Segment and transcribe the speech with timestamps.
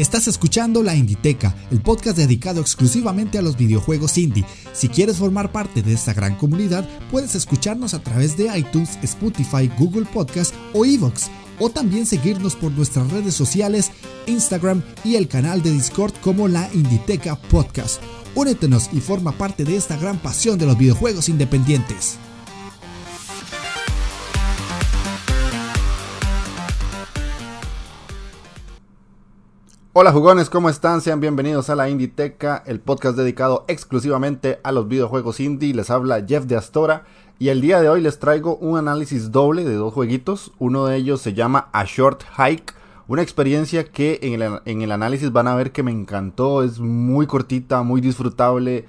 [0.00, 4.46] Estás escuchando La Inditeca, el podcast dedicado exclusivamente a los videojuegos indie.
[4.72, 9.70] Si quieres formar parte de esta gran comunidad, puedes escucharnos a través de iTunes, Spotify,
[9.78, 13.90] Google Podcast o Evox, o también seguirnos por nuestras redes sociales,
[14.26, 18.00] Instagram y el canal de Discord como La Inditeca Podcast.
[18.34, 22.16] Únetenos y forma parte de esta gran pasión de los videojuegos independientes.
[29.92, 31.00] Hola jugones, ¿cómo están?
[31.00, 35.74] Sean bienvenidos a la Inditeca, el podcast dedicado exclusivamente a los videojuegos indie.
[35.74, 37.06] Les habla Jeff de Astora
[37.40, 40.52] y el día de hoy les traigo un análisis doble de dos jueguitos.
[40.60, 42.72] Uno de ellos se llama A Short Hike,
[43.08, 46.78] una experiencia que en el, en el análisis van a ver que me encantó, es
[46.78, 48.84] muy cortita, muy disfrutable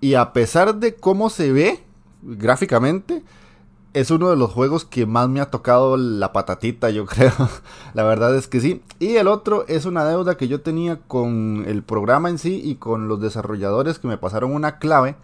[0.00, 1.80] y a pesar de cómo se ve
[2.22, 3.22] gráficamente,
[3.92, 7.32] es uno de los juegos que más me ha tocado la patatita, yo creo.
[7.94, 8.82] la verdad es que sí.
[8.98, 12.76] Y el otro es una deuda que yo tenía con el programa en sí y
[12.76, 15.16] con los desarrolladores que me pasaron una clave.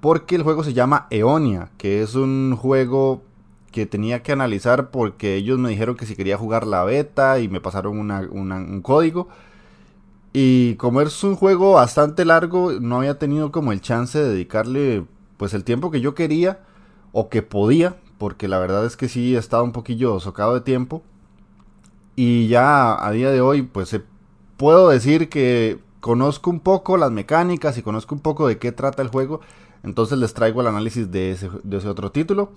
[0.00, 3.22] Porque el juego se llama Eonia, que es un juego
[3.70, 7.48] que tenía que analizar porque ellos me dijeron que si quería jugar la beta y
[7.48, 9.28] me pasaron un código.
[10.32, 15.04] Y como es un juego bastante largo, no había tenido como el chance de dedicarle
[15.36, 16.60] pues el tiempo que yo quería
[17.12, 20.60] o que podía, porque la verdad es que sí he estado un poquillo socado de
[20.62, 21.02] tiempo.
[22.16, 24.02] Y ya a día de hoy, pues eh,
[24.56, 29.02] puedo decir que conozco un poco las mecánicas y conozco un poco de qué trata
[29.02, 29.40] el juego.
[29.82, 32.52] Entonces les traigo el análisis de ese, de ese otro título.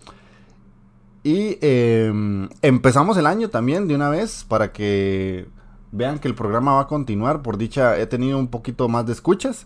[1.24, 5.48] Y em, empezamos el año también de una vez para que
[5.92, 7.42] vean que el programa va a continuar.
[7.42, 9.66] Por dicha, he tenido un poquito más de escuchas.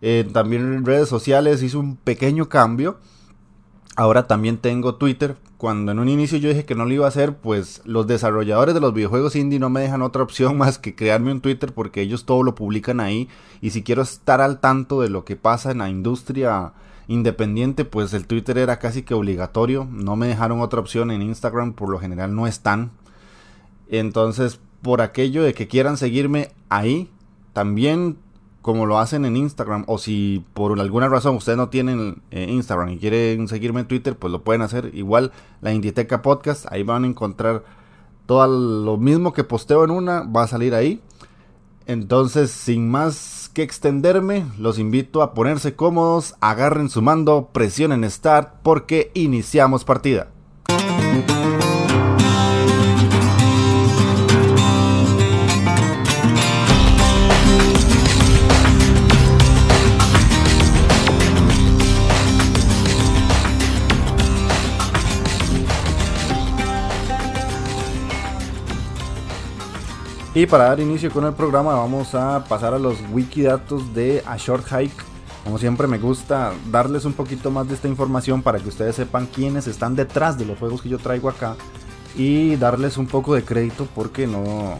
[0.00, 2.98] Eh, también en redes sociales hice un pequeño cambio.
[3.98, 5.36] Ahora también tengo Twitter.
[5.56, 8.72] Cuando en un inicio yo dije que no lo iba a hacer, pues los desarrolladores
[8.72, 12.00] de los videojuegos indie no me dejan otra opción más que crearme un Twitter porque
[12.00, 13.28] ellos todo lo publican ahí.
[13.60, 16.74] Y si quiero estar al tanto de lo que pasa en la industria
[17.08, 19.88] independiente, pues el Twitter era casi que obligatorio.
[19.90, 22.92] No me dejaron otra opción en Instagram, por lo general no están.
[23.88, 27.10] Entonces, por aquello de que quieran seguirme ahí,
[27.52, 28.16] también
[28.62, 32.90] como lo hacen en Instagram, o si por alguna razón ustedes no tienen eh, Instagram
[32.90, 34.90] y quieren seguirme en Twitter, pues lo pueden hacer.
[34.94, 37.64] Igual la Inditeca Podcast, ahí van a encontrar
[38.26, 41.00] todo lo mismo que posteo en una, va a salir ahí.
[41.86, 48.56] Entonces, sin más que extenderme, los invito a ponerse cómodos, agarren su mando, presionen Start,
[48.62, 50.28] porque iniciamos partida.
[70.38, 74.36] Y para dar inicio con el programa vamos a pasar a los wikidatos de A
[74.36, 75.02] Short Hike.
[75.42, 79.26] Como siempre me gusta darles un poquito más de esta información para que ustedes sepan
[79.26, 81.56] quiénes están detrás de los juegos que yo traigo acá
[82.14, 84.78] y darles un poco de crédito porque no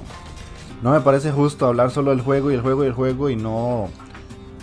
[0.80, 3.34] no me parece justo hablar solo del juego y el juego y el juego y
[3.34, 3.88] no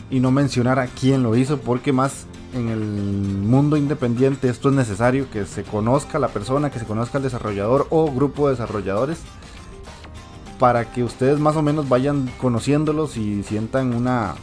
[0.09, 4.75] y no mencionar a quién lo hizo porque más en el mundo independiente esto es
[4.75, 9.19] necesario que se conozca la persona, que se conozca el desarrollador o grupo de desarrolladores
[10.59, 14.35] para que ustedes más o menos vayan conociéndolos y sientan una,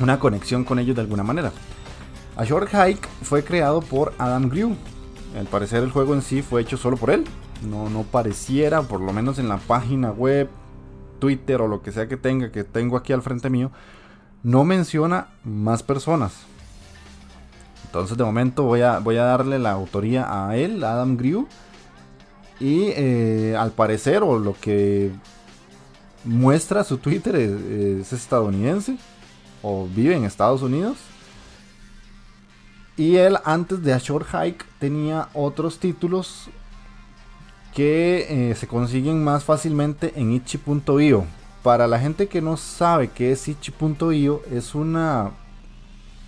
[0.00, 1.52] una conexión con ellos de alguna manera.
[2.36, 4.76] A Short Hike fue creado por Adam Grew.
[5.38, 7.24] Al parecer el juego en sí fue hecho solo por él.
[7.68, 10.48] No, no pareciera, por lo menos en la página web,
[11.18, 13.70] Twitter o lo que sea que tenga, que tengo aquí al frente mío,
[14.42, 16.42] no menciona más personas.
[17.86, 21.46] Entonces de momento voy a, voy a darle la autoría a él, Adam Grew.
[22.60, 25.10] Y eh, al parecer, o lo que
[26.24, 28.96] muestra su Twitter, es, estadounidense.
[29.62, 30.98] O vive en Estados Unidos.
[32.96, 36.48] Y él antes de A Short Hike tenía otros títulos
[37.74, 41.24] que eh, se consiguen más fácilmente en itchy.io.
[41.64, 45.32] Para la gente que no sabe qué es itchy.io, es una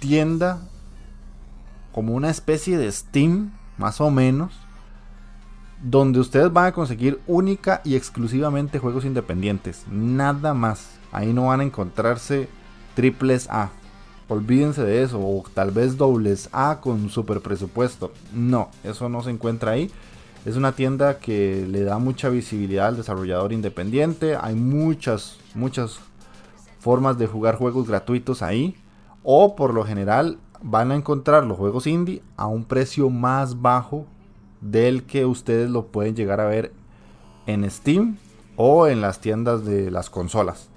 [0.01, 0.61] tienda
[1.93, 4.53] como una especie de Steam, más o menos,
[5.83, 10.91] donde ustedes van a conseguir única y exclusivamente juegos independientes, nada más.
[11.13, 12.49] Ahí no van a encontrarse
[12.95, 13.71] triples A.
[14.29, 18.13] Olvídense de eso, o tal vez dobles A con super presupuesto.
[18.33, 19.91] No, eso no se encuentra ahí.
[20.45, 24.37] Es una tienda que le da mucha visibilidad al desarrollador independiente.
[24.41, 25.99] Hay muchas, muchas
[26.81, 28.77] formas de jugar juegos gratuitos ahí.
[29.23, 34.07] O por lo general van a encontrar los juegos indie a un precio más bajo
[34.61, 36.73] del que ustedes lo pueden llegar a ver
[37.47, 38.19] en Steam
[38.57, 40.69] o en las tiendas de las consolas.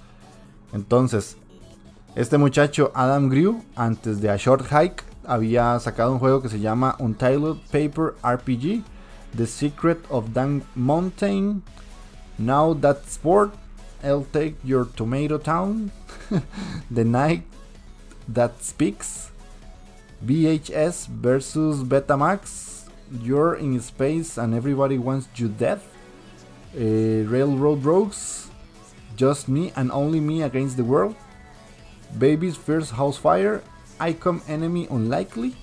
[0.74, 1.38] Entonces,
[2.16, 6.60] este muchacho Adam Grew, antes de A Short Hike, había sacado un juego que se
[6.60, 8.84] llama Untitled Paper RPG,
[9.36, 11.62] The Secret of Dan Mountain,
[12.38, 13.54] Now That Sport,
[14.04, 15.92] I'll Take Your Tomato Town,
[16.94, 17.44] The Night
[18.34, 19.30] That Speaks,
[20.25, 22.69] VHS versus Betamax,
[23.12, 25.80] You're in Space and Everybody Wants You Dead,
[26.76, 28.48] eh, Railroad Rogues,
[29.18, 31.16] Just Me and Only Me Against the World,
[32.18, 33.62] Baby's First House Fire,
[34.00, 35.56] Icon Enemy Unlikely,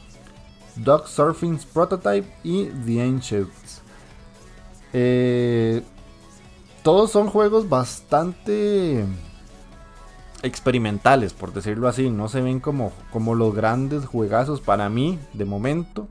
[0.82, 3.80] Dog Surfing's Prototype y The Ancients.
[4.92, 5.82] Eh,
[6.82, 9.04] todos son juegos bastante
[10.42, 12.10] experimentales, por decirlo así.
[12.10, 16.08] No se ven como, como los grandes juegazos para mí, de momento.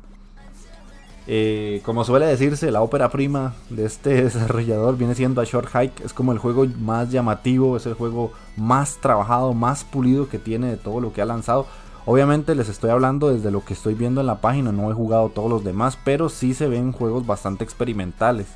[1.27, 6.05] Eh, como suele decirse, la ópera prima de este desarrollador viene siendo a Short Hike.
[6.05, 10.67] Es como el juego más llamativo, es el juego más trabajado, más pulido que tiene
[10.67, 11.65] de todo lo que ha lanzado.
[12.05, 15.29] Obviamente les estoy hablando desde lo que estoy viendo en la página, no he jugado
[15.29, 18.47] todos los demás, pero sí se ven juegos bastante experimentales.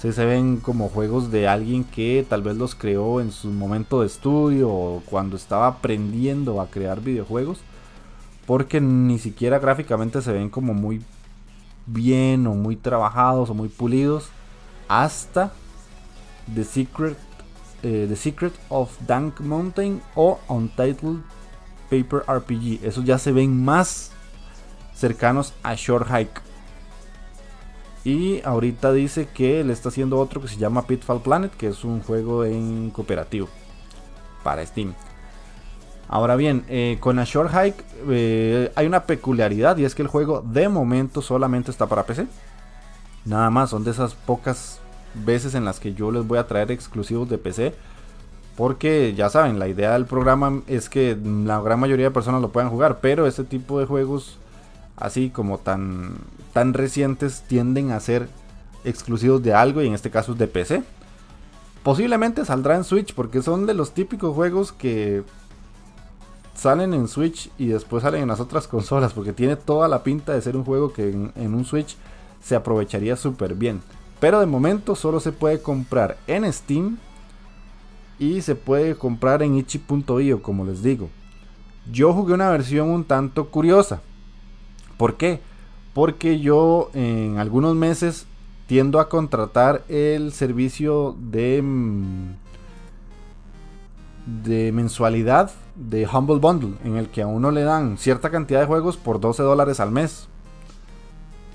[0.00, 4.00] Sí se ven como juegos de alguien que tal vez los creó en su momento
[4.00, 7.60] de estudio o cuando estaba aprendiendo a crear videojuegos.
[8.46, 11.02] Porque ni siquiera gráficamente se ven como muy
[11.86, 14.28] bien o muy trabajados o muy pulidos
[14.88, 15.52] hasta
[16.54, 17.16] The Secret,
[17.82, 21.22] eh, The Secret of Dank Mountain o Untitled
[21.90, 22.84] Paper RPG.
[22.84, 24.10] Esos ya se ven más
[24.94, 26.40] cercanos a Short Hike.
[28.04, 31.84] Y ahorita dice que le está haciendo otro que se llama Pitfall Planet, que es
[31.84, 33.48] un juego en cooperativo
[34.42, 34.94] para Steam.
[36.08, 40.08] Ahora bien, eh, con A Short Hike eh, hay una peculiaridad y es que el
[40.08, 42.26] juego de momento solamente está para PC.
[43.24, 44.80] Nada más, son de esas pocas
[45.14, 47.74] veces en las que yo les voy a traer exclusivos de PC.
[48.56, 52.50] Porque ya saben, la idea del programa es que la gran mayoría de personas lo
[52.50, 52.98] puedan jugar.
[53.00, 54.38] Pero este tipo de juegos,
[54.96, 56.16] así como tan,
[56.52, 58.28] tan recientes, tienden a ser
[58.84, 60.82] exclusivos de algo y en este caso es de PC.
[61.82, 65.24] Posiblemente saldrá en Switch porque son de los típicos juegos que
[66.54, 70.32] salen en Switch y después salen en las otras consolas, porque tiene toda la pinta
[70.32, 71.96] de ser un juego que en, un Switch
[72.42, 73.80] se aprovecharía súper bien.
[74.20, 76.98] Pero de momento solo se puede comprar en Steam
[78.18, 81.08] y se puede comprar en itchy.io, como les digo.
[81.90, 84.00] Yo jugué una versión un tanto curiosa.
[84.96, 85.40] ¿Por qué?
[85.92, 88.26] Porque yo en algunos meses
[88.66, 92.41] tiendo a contratar el servicio de mm,
[94.26, 98.66] de mensualidad de Humble Bundle, en el que a uno le dan cierta cantidad de
[98.66, 100.28] juegos por 12 dólares al mes.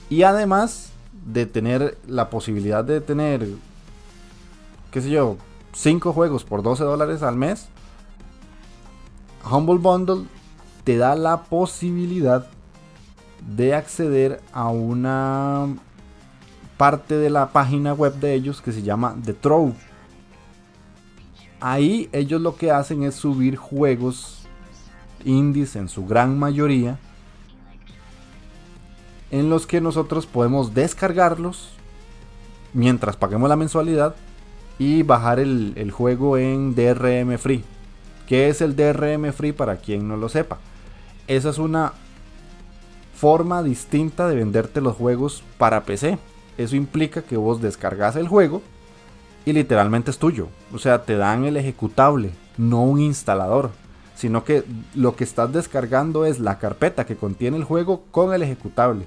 [0.10, 0.92] Y además
[1.26, 3.48] de tener la posibilidad de tener,
[4.92, 5.38] qué sé yo,
[5.74, 7.70] 5 juegos por 12 dólares al mes,
[9.50, 10.26] Humble Bundle
[10.84, 12.48] te da la posibilidad
[13.56, 15.68] de acceder a una
[16.78, 19.74] parte de la página web de ellos que se llama The Trove
[21.60, 24.48] ahí ellos lo que hacen es subir juegos
[25.26, 27.00] indies en su gran mayoría
[29.32, 31.70] en los que nosotros podemos descargarlos
[32.74, 34.16] mientras paguemos la mensualidad
[34.80, 37.64] y bajar el, juego en DRM Free.
[38.28, 40.60] ¿Qué es el DRM Free para quien no lo sepa?
[41.28, 41.94] Esa es una
[43.16, 46.20] forma distinta de venderte los juegos para PC.
[46.58, 48.62] Eso implica que vos descargas el juego
[49.48, 50.50] y literalmente es tuyo.
[50.74, 53.72] O sea, te dan el ejecutable, no un instalador,
[54.14, 58.42] sino que lo que estás descargando es la carpeta que contiene el juego con el
[58.42, 59.06] ejecutable.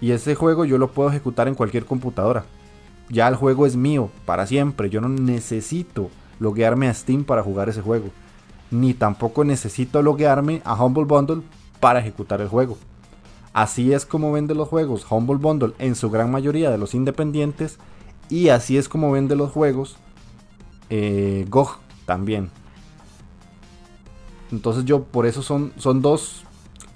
[0.00, 2.44] Y ese juego yo lo puedo ejecutar en cualquier computadora.
[3.08, 4.90] Ya el juego es mío para siempre.
[4.90, 6.08] Yo no necesito
[6.38, 8.10] loguearme a Steam para jugar ese juego.
[8.70, 11.42] Ni tampoco necesito loguearme a Humble Bundle
[11.80, 12.78] para ejecutar el juego.
[13.52, 17.80] Así es como vende los juegos Humble Bundle en su gran mayoría de los independientes
[18.32, 19.96] y así es como vende los juegos
[20.88, 22.48] eh, GOG también.
[24.50, 26.44] Entonces yo por eso son, son dos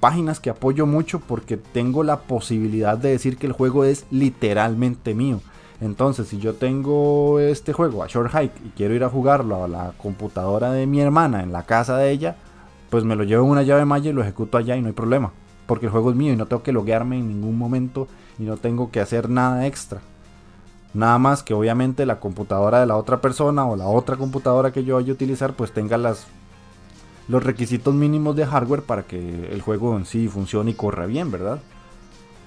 [0.01, 5.15] páginas que apoyo mucho porque tengo la posibilidad de decir que el juego es literalmente
[5.15, 5.41] mío.
[5.83, 9.69] Entonces, si yo tengo este juego a Short Hike y quiero ir a jugarlo a
[9.69, 12.37] la computadora de mi hermana en la casa de ella,
[12.89, 14.95] pues me lo llevo en una llave malla y lo ejecuto allá y no hay
[14.95, 15.33] problema.
[15.67, 18.57] Porque el juego es mío y no tengo que loguearme en ningún momento y no
[18.57, 20.01] tengo que hacer nada extra.
[20.97, 24.83] Nada más que obviamente la computadora de la otra persona o la otra computadora que
[24.83, 29.95] yo vaya a utilizar pues tenga los requisitos mínimos de hardware para que el juego
[29.95, 31.61] en sí funcione y corra bien, ¿verdad?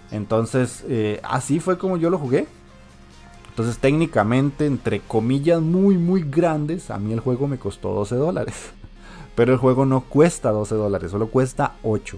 [0.10, 2.48] Entonces, eh, así fue como yo lo jugué.
[3.50, 8.72] Entonces técnicamente, entre comillas muy muy grandes, a mí el juego me costó 12 dólares.
[9.36, 12.18] Pero el juego no cuesta 12 dólares, solo cuesta 8.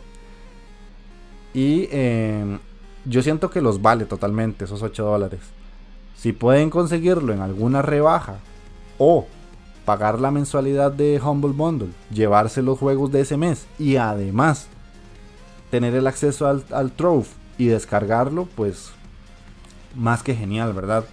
[1.54, 2.60] Y em,
[3.04, 5.42] yo siento que los vale totalmente esos 8 dólares.
[6.22, 8.36] Si pueden conseguirlo en alguna rebaja
[9.00, 9.26] o
[9.86, 14.68] pagar la mensualidad de Humble Bundle, llevarse los juegos de ese mes y además
[15.72, 17.26] tener el acceso al, al Trove
[17.58, 18.92] y descargarlo, pues
[19.96, 21.06] más que genial, ¿verdad?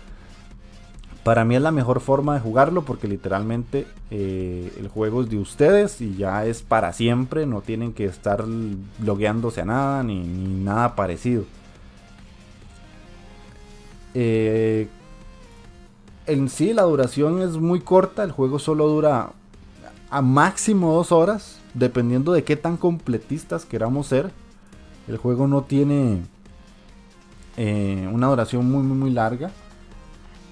[1.24, 5.38] Para mí es la mejor forma de jugarlo porque literalmente eh, el juego es de
[5.38, 7.46] ustedes y ya es para siempre.
[7.46, 8.44] No tienen que estar
[9.02, 11.44] logueándose a nada ni, nada parecido.
[14.12, 14.88] Eh,
[16.28, 18.22] en sí la duración es muy corta.
[18.22, 19.30] El juego solo dura
[20.10, 21.60] a máximo dos horas.
[21.74, 24.30] Dependiendo de qué tan completistas queramos ser.
[25.08, 26.22] El juego no tiene
[27.56, 29.50] eh, una duración muy muy muy larga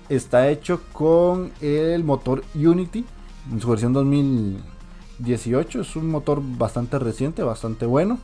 [0.08, 3.04] está hecho con el motor Unity
[3.50, 5.80] en su versión 2018.
[5.80, 8.18] Es un motor bastante reciente, bastante bueno.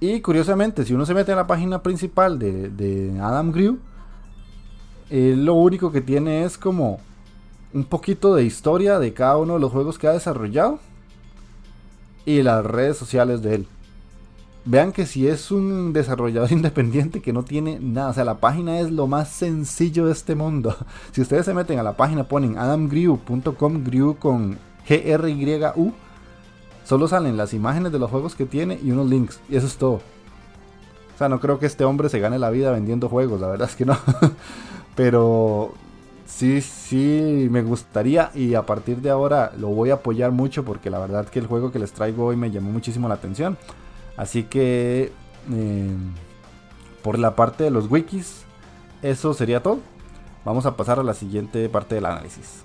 [0.00, 3.78] Y curiosamente, si uno se mete en la página principal de, Adam Grew,
[5.14, 6.98] eh, lo único que tiene es como
[7.74, 10.78] un poquito de historia de cada uno de los juegos que ha desarrollado
[12.24, 13.66] y las redes sociales de él.
[14.64, 18.80] Vean que si es un desarrollador independiente que no tiene nada, o sea, la página
[18.80, 20.74] es lo más sencillo de este mundo.
[21.12, 25.92] Si ustedes se meten a la página, ponen adamgrew.com, grew con G-R-Y-U,
[26.84, 29.76] solo salen las imágenes de los juegos que tiene y unos links, y eso es
[29.76, 30.00] todo.
[31.14, 33.68] O sea, no creo que este hombre se gane la vida vendiendo juegos, la verdad
[33.68, 33.98] es que no.
[34.94, 35.72] Pero
[36.26, 40.90] sí, sí, me gustaría y a partir de ahora lo voy a apoyar mucho porque
[40.90, 43.56] la verdad que el juego que les traigo hoy me llamó muchísimo la atención.
[44.16, 45.12] Así que
[45.52, 45.96] eh,
[47.02, 48.44] por la parte de los wikis,
[49.02, 49.80] eso sería todo.
[50.44, 52.64] Vamos a pasar a la siguiente parte del análisis.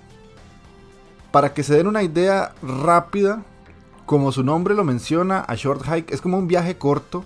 [1.30, 3.42] Para que se den una idea rápida,
[4.06, 7.24] como su nombre lo menciona, a Short Hike es como un viaje corto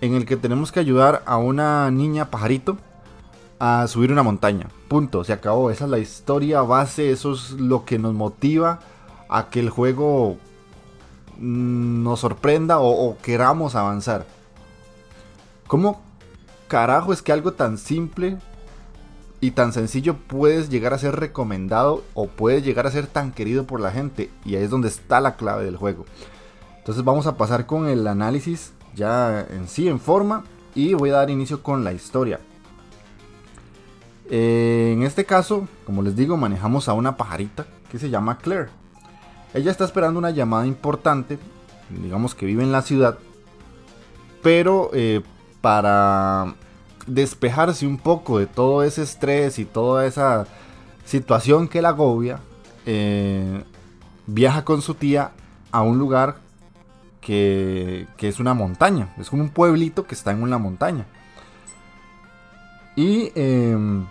[0.00, 2.78] en el que tenemos que ayudar a una niña pajarito
[3.58, 4.68] a subir una montaña.
[4.88, 5.70] Punto, se acabó.
[5.70, 8.80] Esa es la historia base, eso es lo que nos motiva
[9.28, 10.36] a que el juego
[11.38, 14.26] nos sorprenda o, queramos avanzar.
[15.66, 16.00] ¿Cómo
[16.66, 18.38] carajo es que algo tan simple
[19.40, 23.64] y tan sencillo puedes llegar a ser recomendado o puede llegar a ser tan querido
[23.64, 24.30] por la gente?
[24.44, 26.06] Y ahí es donde está la clave del juego.
[26.78, 31.16] Entonces vamos a pasar con el análisis ya en sí, en forma, y voy a
[31.16, 32.40] dar inicio con la historia.
[34.30, 38.68] Eh, en este caso, como les digo, manejamos a una pajarita que se llama Claire.
[39.54, 41.38] Ella está esperando una llamada importante,
[41.88, 43.18] digamos que vive en la ciudad,
[44.42, 45.22] pero eh,
[45.62, 46.54] para
[47.06, 50.46] despejarse un poco de todo ese estrés y toda esa
[51.06, 52.40] situación que la agobia,
[52.84, 53.64] eh,
[54.26, 55.32] viaja con su tía
[55.72, 56.36] a un lugar
[57.22, 61.06] que, es una montaña, es como un pueblito que está en una montaña.
[62.96, 64.06] Y em,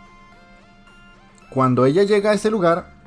[1.50, 2.98] cuando ella llega a ese lugar,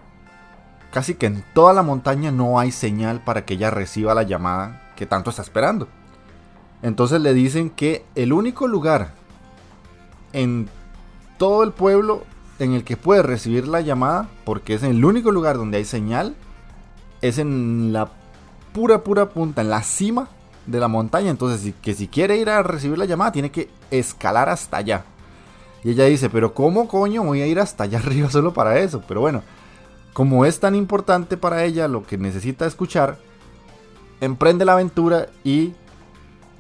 [0.90, 4.92] Casi que en toda la montaña no hay señal para que ella reciba la llamada
[4.96, 5.88] que tanto está esperando.
[6.82, 9.12] Entonces le dicen que el único lugar
[10.32, 10.68] en
[11.38, 12.24] todo el pueblo
[12.58, 16.34] en el que puede recibir la llamada, porque es el único lugar donde hay señal,
[17.22, 18.10] es en la
[18.72, 20.28] pura, pura punta, en la cima
[20.66, 21.30] de la montaña.
[21.30, 25.04] Entonces, que si quiere ir a recibir la llamada, tiene que escalar hasta allá.
[25.82, 29.02] Y ella dice, pero ¿cómo coño voy a ir hasta allá arriba solo para eso?
[29.06, 29.42] Pero bueno,
[30.12, 33.18] como es tan importante para ella lo que necesita escuchar,
[34.20, 35.72] emprende la aventura y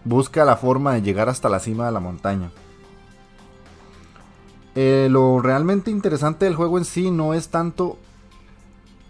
[0.04, 2.50] busca la forma de llegar hasta la cima de la montaña.
[4.74, 7.98] Eh, lo realmente interesante del juego en sí no es tanto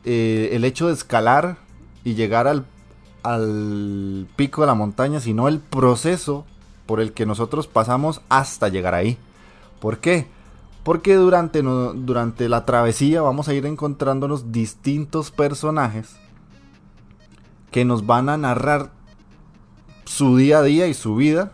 [0.04, 1.58] eh, el hecho de escalar
[2.02, 2.64] y llegar al,
[3.22, 6.46] al pico de la montaña, sino el proceso
[6.86, 9.18] por el que nosotros pasamos hasta llegar ahí.
[9.80, 10.28] ¿Por qué?
[10.84, 16.16] Porque durante, durante la travesía vamos a ir encontrándonos distintos personajes
[17.70, 18.90] que nos van a narrar
[20.04, 21.52] su día a día y su vida.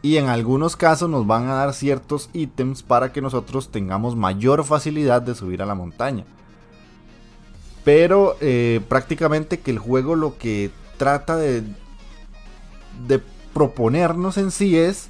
[0.00, 4.64] Y en algunos casos nos van a dar ciertos ítems para que nosotros tengamos mayor
[4.64, 6.24] facilidad de subir a la montaña.
[7.84, 11.64] Pero eh, prácticamente que el juego lo que trata de,
[13.08, 13.20] de
[13.52, 15.08] proponernos en sí es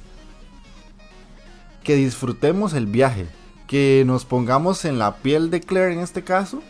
[1.89, 3.25] que disfrutemos el viaje,
[3.65, 6.61] que nos pongamos en la piel de Claire en este caso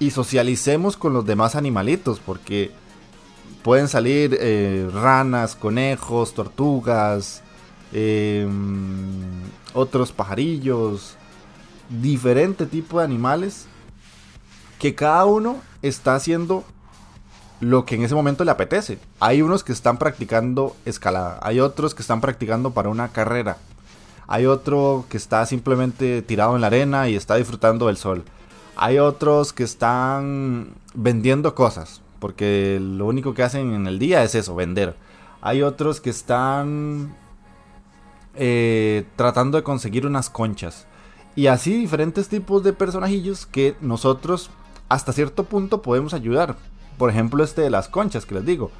[0.00, 2.72] y socialicemos con los demás animalitos, porque
[3.62, 7.44] pueden salir eh, ranas, conejos, tortugas,
[7.92, 8.50] em,
[9.72, 11.14] otros pajarillos,
[11.88, 13.66] diferente tipo de animales
[14.80, 16.64] que cada uno está haciendo
[17.60, 18.98] lo que en ese momento le apetece.
[19.20, 23.56] Hay unos que están practicando escalada, hay otros que están practicando para una carrera,
[24.26, 28.24] hay otro que está simplemente tirado en la arena y está disfrutando del sol.
[28.76, 34.34] Hay otros que están vendiendo cosas, porque lo único que hacen en el día es
[34.34, 34.94] eso, vender.
[35.40, 37.16] Hay otros que están
[38.34, 40.86] eh, tratando de conseguir unas conchas.
[41.34, 44.50] Y así diferentes tipos de personajillos que nosotros
[44.88, 46.56] hasta cierto punto podemos ayudar.
[46.98, 48.70] Por ejemplo, este de las conchas que les digo.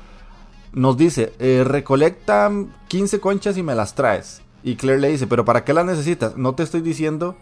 [0.73, 2.51] Nos dice, eh, recolecta
[2.89, 4.43] 15 conchas y me las traes.
[4.63, 6.37] Y Claire le dice, pero ¿para qué las necesitas?
[6.37, 7.37] No te estoy diciendo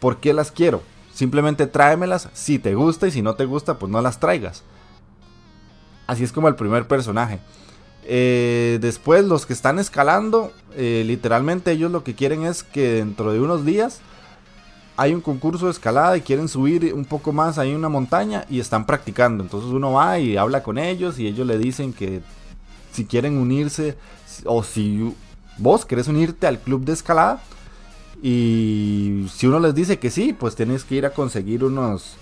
[0.00, 0.82] por qué las quiero.
[1.12, 4.64] Simplemente tráemelas si te gusta y si no te gusta, pues no las traigas.
[6.06, 7.38] Así es como el primer personaje.
[8.04, 13.32] Eh, después los que están escalando, eh, literalmente ellos lo que quieren es que dentro
[13.32, 14.00] de unos días
[14.96, 18.60] hay un concurso de escalada y quieren subir un poco más ahí una montaña y
[18.60, 19.42] están practicando.
[19.42, 22.20] Entonces uno va y habla con ellos y ellos le dicen que
[22.92, 23.96] si quieren unirse
[24.44, 25.14] o si
[25.58, 27.42] vos querés unirte al club de escalada
[28.22, 32.16] y si uno les dice que sí, pues tienes que ir a conseguir unos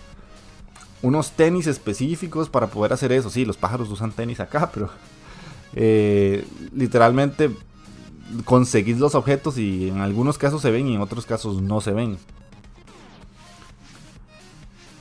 [1.03, 3.31] unos tenis específicos para poder hacer eso.
[3.31, 4.91] Sí, los pájaros usan tenis acá, pero
[5.75, 7.51] eh, literalmente
[8.45, 11.93] conseguís los objetos y en algunos casos se ven y en otros casos no se
[11.93, 12.19] ven.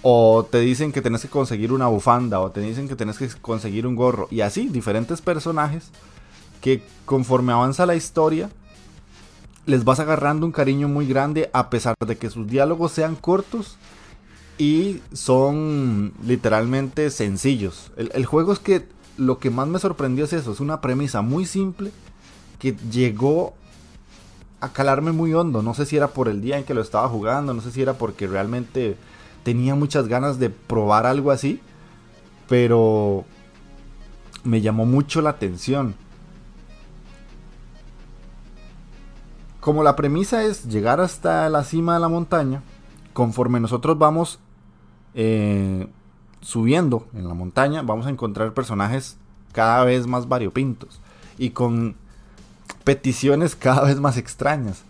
[0.01, 2.39] O te dicen que tenés que conseguir una bufanda.
[2.39, 4.27] O te dicen que tenés que conseguir un gorro.
[4.31, 5.89] Y así, diferentes personajes
[6.61, 8.49] que conforme avanza la historia,
[9.65, 13.77] les vas agarrando un cariño muy grande a pesar de que sus diálogos sean cortos
[14.57, 17.91] y son literalmente sencillos.
[17.95, 18.85] El, el, juego es que
[19.17, 21.91] lo que más me sorprendió es eso, es una premisa muy simple
[22.57, 23.53] que llegó
[24.59, 25.62] a calarme muy hondo.
[25.62, 27.81] No sé si era por el día en que lo estaba jugando, no sé si
[27.81, 28.97] era porque realmente
[29.49, 31.59] tenía muchas ganas de probar algo así,
[32.47, 33.25] pero
[34.43, 35.95] me llamó mucho la atención.
[39.59, 42.62] Como la premisa es llegar hasta la cima de la montaña,
[43.13, 44.38] conforme nosotros vamos
[45.15, 45.88] eh,
[46.41, 49.17] subiendo en la montaña, vamos a encontrar personajes
[49.51, 51.01] cada vez más variopintos
[51.39, 51.95] y con
[52.83, 54.83] peticiones cada vez más extrañas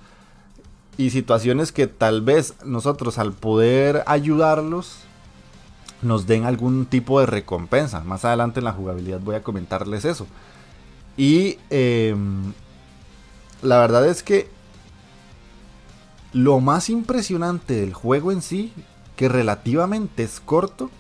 [0.99, 4.97] y situaciones que tal vez nosotros al poder ayudarlos
[6.01, 8.01] nos den algún tipo de recompensa.
[8.01, 10.27] Más adelante en la jugabilidad voy a comentarles eso.
[11.15, 12.51] Y em,
[13.61, 14.49] la verdad es que
[16.33, 18.73] lo más impresionante del juego en sí,
[19.15, 20.91] que relativamente es corto,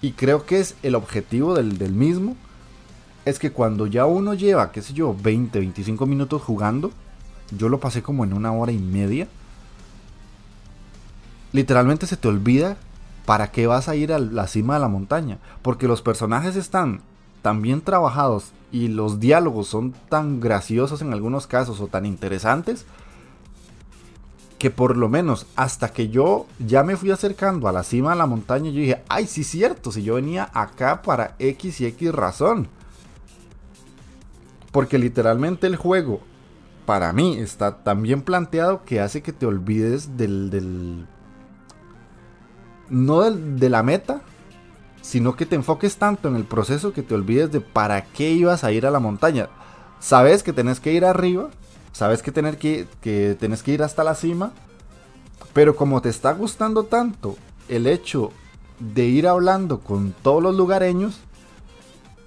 [0.00, 2.36] y creo que es el objetivo del, del mismo,
[3.24, 6.92] es que cuando ya uno lleva, qué sé yo, 20, 25 minutos jugando,
[7.56, 9.28] yo lo pasé como en una hora y media.
[11.52, 12.76] Literalmente se te olvida
[13.24, 15.38] para qué vas a ir a la cima de la montaña.
[15.62, 17.00] Porque los personajes están
[17.42, 22.84] tan bien trabajados y los diálogos son tan graciosos en algunos casos o tan interesantes
[24.58, 28.16] que por lo menos hasta que yo ya me fui acercando a la cima de
[28.16, 32.12] la montaña, yo dije, ay, sí cierto, si yo venía acá para X y X
[32.12, 32.68] razón.
[34.72, 36.20] Porque literalmente el juego
[36.88, 41.06] para mí está tan bien planteado que hace que te olvides del...
[42.88, 44.22] no de la meta,
[45.02, 48.64] sino que te enfoques tanto en el proceso que te olvides de para qué ibas
[48.64, 49.50] a ir a la montaña.
[50.00, 51.50] Sabes que tenés que ir arriba,
[51.92, 54.52] sabes que, tener que, que tenés que ir hasta la cima,
[55.52, 57.36] pero como te está gustando tanto
[57.68, 58.32] el hecho
[58.78, 61.20] de ir hablando con todos los lugareños,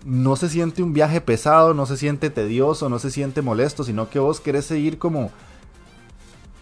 [0.05, 4.09] no se siente un viaje pesado, no se siente tedioso, no se siente molesto, sino
[4.09, 5.31] que vos querés seguir como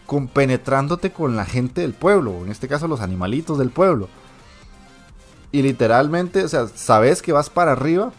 [0.05, 4.09] compenetrándote con la gente del pueblo, en este caso los animalitos del pueblo.
[5.51, 8.11] Y literalmente, o sea, sabes que vas para arriba,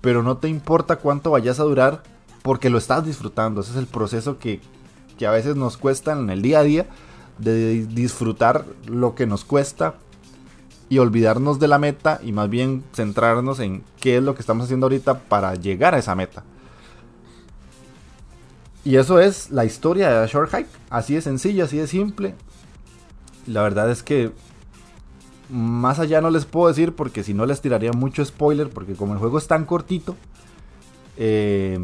[0.00, 2.02] pero no te importa cuánto vayas a durar
[2.42, 3.60] porque lo estás disfrutando.
[3.60, 4.60] Ese es el proceso que,
[5.18, 6.86] que a veces nos cuesta en el día a día
[7.38, 9.94] de disfrutar lo que nos cuesta
[10.90, 14.64] y olvidarnos de la meta y más bien centrarnos en qué es lo que estamos
[14.64, 16.42] haciendo ahorita para llegar a esa meta.
[18.84, 20.68] Y eso es la historia de Short Hike.
[20.90, 22.34] Así de sencillo, así de simple.
[23.46, 24.32] La verdad es que
[25.48, 29.12] más allá no les puedo decir porque si no les tiraría mucho spoiler porque como
[29.12, 30.16] el juego es tan cortito,
[31.16, 31.78] eh,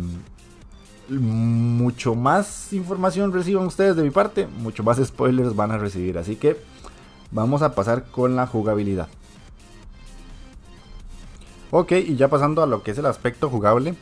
[1.09, 6.19] mucho más información reciban ustedes de mi parte, mucho más spoilers van a recibir.
[6.19, 6.57] Así que
[7.31, 9.09] Vamos a pasar con la jugabilidad.
[11.71, 13.95] Ok, y ya pasando a lo que es el aspecto jugable.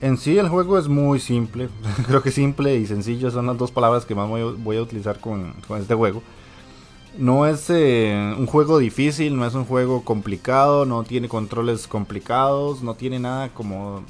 [0.00, 1.68] En sí el juego es muy simple,
[2.06, 5.54] creo que simple y sencillo son las dos palabras que más voy, a utilizar con,
[5.78, 6.22] este juego.
[7.16, 12.82] No es eh, un juego difícil, no es un juego complicado, no tiene controles complicados,
[12.82, 14.02] no tiene nada como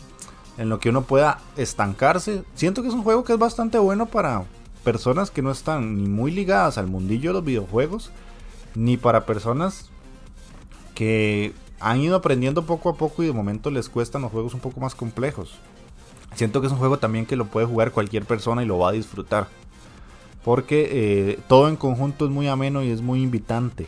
[0.59, 2.43] en lo que uno pueda estancarse.
[2.55, 4.45] Siento que es un juego que es bastante bueno para
[4.83, 8.11] personas que no están ni muy ligadas al mundillo de los videojuegos,
[8.77, 9.91] ni para personas
[10.95, 14.61] que han ido aprendiendo poco a poco y de momento les cuestan los juegos un
[14.61, 15.59] poco más complejos.
[16.35, 18.91] Siento que es un juego también que lo puede jugar cualquier persona y lo va
[18.91, 19.49] a disfrutar.
[20.45, 23.87] Porque eh, todo en conjunto es muy ameno y es muy invitante.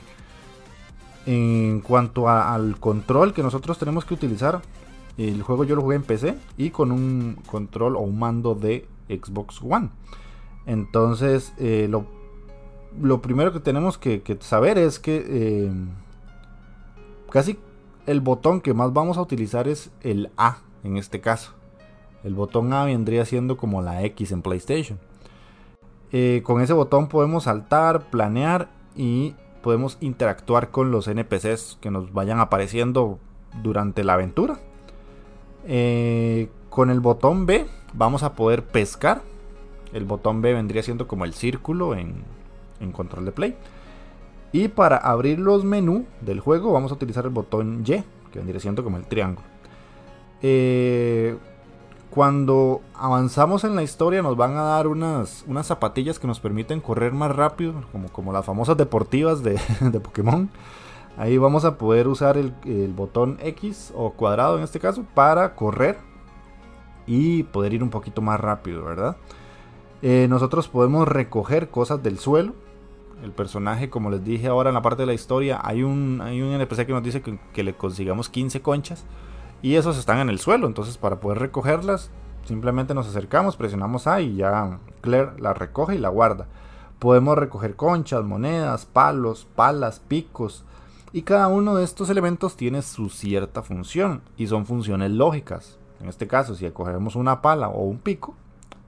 [1.26, 4.62] En cuanto al control que nosotros tenemos que utilizar,
[5.18, 8.86] el juego yo lo jugué en PC y con un control o un mando de
[9.08, 9.90] Xbox One.
[10.64, 12.06] Entonces, eh, lo,
[13.22, 15.70] primero que tenemos que, saber es que eh,
[17.30, 17.58] casi
[18.06, 21.52] el botón que más vamos a utilizar es el A en este caso.
[22.24, 24.98] El botón A vendría siendo como la X en PlayStation.
[26.10, 32.12] Eh, con ese botón podemos saltar, planear y podemos interactuar con los NPCs que nos
[32.12, 33.18] vayan apareciendo
[33.62, 34.58] durante la aventura.
[35.66, 39.22] Eh, con el botón B vamos a poder pescar.
[39.92, 42.24] El botón B vendría siendo como el círculo en,
[42.80, 43.56] en control de play.
[44.52, 48.60] Y para abrir los menús del juego vamos a utilizar el botón Y, que vendría
[48.60, 49.46] siendo como el triángulo.
[50.40, 51.36] Eh,
[52.10, 56.80] cuando avanzamos en la historia nos van a dar unas, unas zapatillas que nos permiten
[56.80, 59.60] correr más rápido, como, como las famosas deportivas de,
[60.02, 60.48] Pokémon.
[61.18, 62.52] Ahí vamos a poder usar el,
[62.96, 65.98] botón X o cuadrado en este caso para correr
[67.06, 69.16] y poder ir un poquito más rápido, ¿verdad?
[70.00, 72.54] Eh, nosotros podemos recoger cosas del suelo
[73.22, 76.40] el personaje, como les dije ahora en la parte de la historia, hay un, hay
[76.40, 79.04] un NPC que nos dice que, le consigamos 15 conchas
[79.62, 80.66] y esos están en el suelo.
[80.66, 82.10] Entonces, para poder recogerlas,
[82.44, 86.46] simplemente nos acercamos, presionamos A y ya Claire la recoge y la guarda.
[86.98, 90.64] Podemos recoger conchas, monedas, palos, palas, picos.
[91.12, 95.78] Y cada uno de estos elementos tiene su cierta función y son funciones lógicas.
[96.00, 98.34] En este caso, si cogemos una pala o un pico,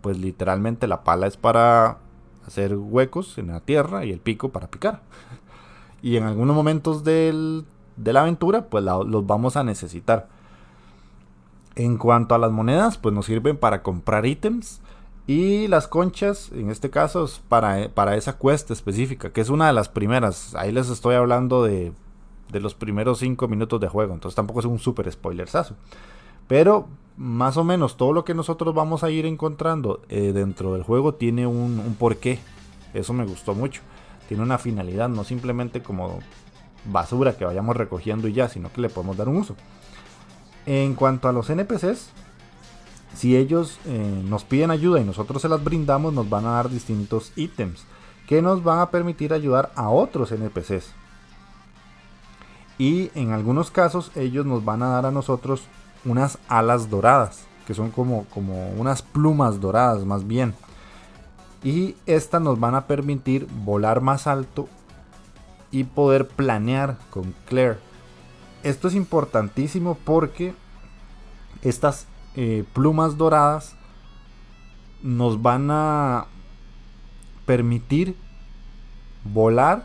[0.01, 1.99] pues literalmente la pala es para
[2.50, 5.02] hacer huecos en la tierra y el pico para picar.
[6.02, 7.62] Y en algunos momentos de
[7.96, 10.28] la aventura, pues los vamos a necesitar.
[11.74, 14.80] En cuanto a las monedas, pues nos sirven para comprar ítems.
[15.26, 19.66] Y las conchas, en este caso, es para, para esa cuesta específica, que es una
[19.66, 20.54] de las primeras.
[20.54, 21.92] Ahí les estoy hablando de,
[22.50, 25.76] de los primeros 5 minutos de juego, entonces tampoco es un super spoilersazo.
[26.48, 26.88] Pero
[27.20, 31.12] más o menos todo lo que nosotros vamos a ir encontrando eh, dentro del juego
[31.12, 32.38] tiene un, porqué.
[32.94, 33.83] Eso me gustó mucho.
[34.26, 36.20] Tiene una finalidad, no simplemente como
[36.87, 39.54] basura que vayamos recogiendo y ya, sino que le podemos dar un uso.
[40.64, 42.09] En cuanto a los NPCs,
[43.14, 46.70] si ellos eh, nos piden ayuda y nosotros se las brindamos, nos van a dar
[46.70, 47.85] distintos ítems
[48.26, 50.94] que nos van a permitir ayudar a otros NPCs.
[52.78, 55.64] Y en algunos casos ellos nos van a dar a nosotros
[56.04, 60.54] unas alas doradas, que son como, como unas plumas doradas más bien.
[61.62, 64.68] Y estas nos van a permitir volar más alto
[65.70, 67.78] y poder planear con Claire.
[68.62, 70.54] Esto es importantísimo porque
[71.62, 73.76] estas eh, plumas doradas
[75.02, 76.26] nos van a
[77.46, 78.16] permitir
[79.24, 79.84] volar,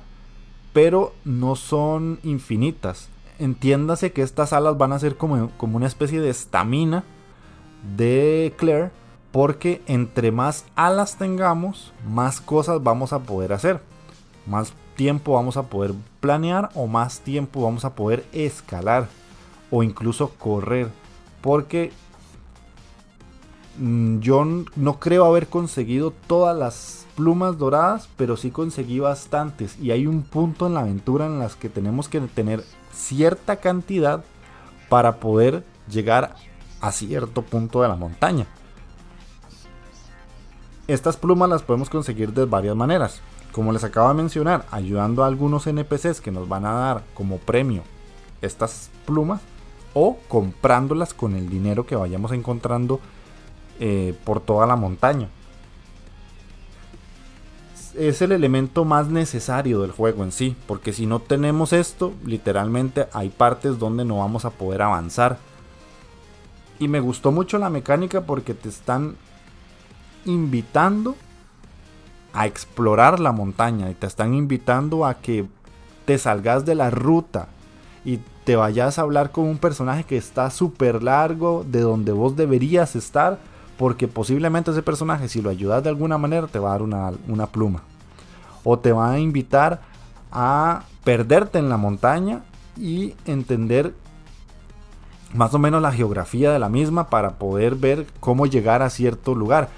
[0.74, 6.22] pero no son infinitas entiéndase que estas alas van a ser como, como una especie
[6.22, 7.04] de estamina
[7.98, 8.92] de Claire.
[9.32, 13.82] Porque entre más alas tengamos, más cosas vamos a poder hacer.
[14.48, 19.10] Más tiempo vamos a poder planear o más tiempo vamos a poder escalar
[19.72, 20.88] o incluso correr.
[21.42, 21.92] Porque
[23.78, 24.46] mm, yo
[24.78, 29.78] no creo haber conseguido todas las plumas doradas, pero sí conseguí bastantes.
[29.82, 32.64] Y hay un punto en la aventura en las que tenemos que tener
[33.06, 34.24] cierta cantidad
[34.90, 36.36] para poder llegar
[36.82, 38.48] a cierto punto de la montaña.
[40.88, 43.22] Estas plumas las podemos conseguir de varias maneras.
[43.52, 47.38] Como les acabo de mencionar, ayudando a algunos NPCs que nos van a dar como
[47.38, 47.84] premio
[48.42, 49.42] estas plumas
[49.94, 53.00] o comprándolas con el dinero que vayamos encontrando
[53.80, 55.30] eh, por toda la montaña
[57.98, 63.08] es el elemento más necesario del juego en sí, porque si no tenemos esto, literalmente
[63.14, 65.38] hay partes donde no vamos a poder avanzar.
[66.80, 69.16] Y me gustó mucho la mecánica porque te están
[70.26, 71.16] invitando
[72.34, 75.46] a explorar la montaña y te están invitando a que
[76.06, 77.48] te salgas de la ruta
[78.04, 82.36] y te vayas a hablar con un personaje que está súper largo de donde vos
[82.36, 83.40] deberías estar,
[83.78, 87.12] porque posiblemente ese personaje, si lo ayudas de alguna manera, te va a dar una,
[87.28, 87.84] una pluma.
[88.64, 89.82] O te va a invitar
[90.32, 92.44] a perderte en la montaña
[92.78, 93.94] y entender
[95.34, 99.36] más o menos la geografía de la misma para poder ver cómo llegar a cierto
[99.36, 99.70] lugar.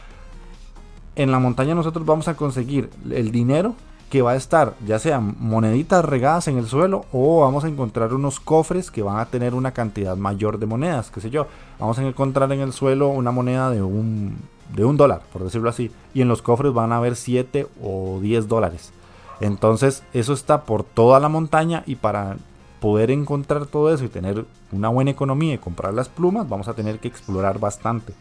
[1.15, 3.75] En la montaña nosotros vamos a conseguir el dinero
[4.09, 8.13] que va a estar ya sean moneditas regadas en el suelo o vamos a encontrar
[8.13, 11.47] unos cofres que van a tener una cantidad mayor de monedas, qué sé yo.
[11.79, 14.37] Vamos a encontrar en el suelo una moneda de un,
[14.73, 18.19] de un dólar, por decirlo así, y en los cofres van a haber 7 o
[18.21, 18.93] 10 dólares.
[19.41, 22.37] Entonces eso está por toda la montaña y para
[22.79, 26.73] poder encontrar todo eso y tener una buena economía y comprar las plumas, vamos a
[26.73, 28.13] tener que explorar bastante.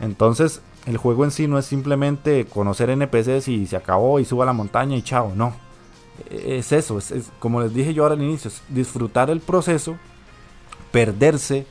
[0.00, 4.44] Entonces, el juego en sí no es simplemente conocer NPCs y se acabó y suba
[4.44, 5.52] a la montaña y chao, no.
[6.30, 9.96] Es eso, es, como les dije yo ahora al inicio, es disfrutar el proceso,
[10.90, 11.66] perderse,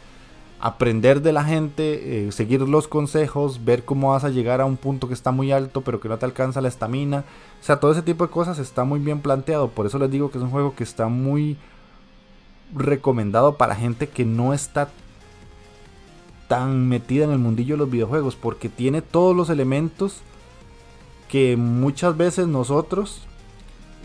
[0.60, 4.78] aprender de la gente, eh, seguir los consejos, ver cómo vas a llegar a un
[4.78, 7.26] punto que está muy alto pero que no te alcanza la estamina.
[7.60, 9.70] O sea, todo ese tipo de cosas está muy bien planteado.
[9.70, 11.58] Por eso les digo que es un juego que está muy
[12.76, 14.90] recomendado para gente que no está
[16.48, 20.22] tan metida en el mundillo de los videojuegos porque tiene todos los elementos
[21.30, 23.24] que muchas veces nosotros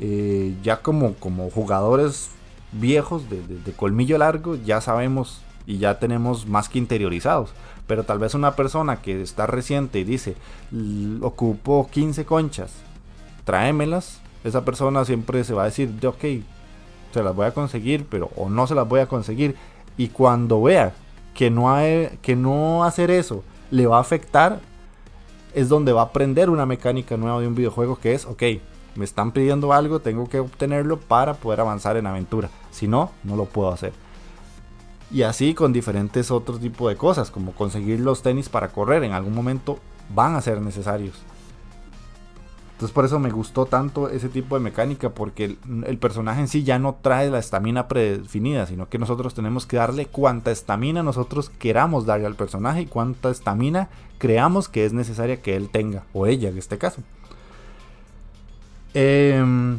[0.00, 2.30] eh, ya como, como jugadores
[2.72, 7.50] viejos de, de, colmillo largo ya sabemos y ya tenemos más que interiorizados.
[7.86, 10.34] Pero tal vez una persona que está reciente y dice
[11.20, 12.72] ocupó 15 conchas
[13.44, 16.24] tráemelas esa persona siempre se va a decir de ok
[17.12, 19.56] se las voy a conseguir pero o no se las voy a conseguir
[19.96, 20.94] y cuando vea
[21.34, 21.66] que no,
[22.20, 24.60] que no hacer eso le va a afectar,
[25.54, 28.42] es donde va a aprender una mecánica nueva de un videojuego que es, ok,
[28.94, 32.50] me están pidiendo algo, tengo que obtenerlo para poder avanzar en aventura.
[32.70, 33.92] Si no, no lo puedo hacer.
[35.10, 39.12] Y así con diferentes otros tipos de cosas, como conseguir los tenis para correr, en
[39.12, 39.78] algún momento
[40.14, 41.22] van a ser necesarios.
[42.82, 46.64] Entonces por eso me gustó tanto ese tipo de mecánica, porque el, personaje en sí
[46.64, 51.48] ya no trae la estamina predefinida, sino que nosotros tenemos que darle cuánta estamina nosotros
[51.48, 56.26] queramos darle al personaje y cuánta estamina creamos que es necesaria que él tenga, o
[56.26, 57.02] ella en este caso.
[58.94, 59.78] Em,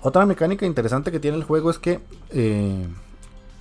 [0.00, 1.98] otra mecánica interesante que tiene el juego es que
[2.30, 2.86] eh,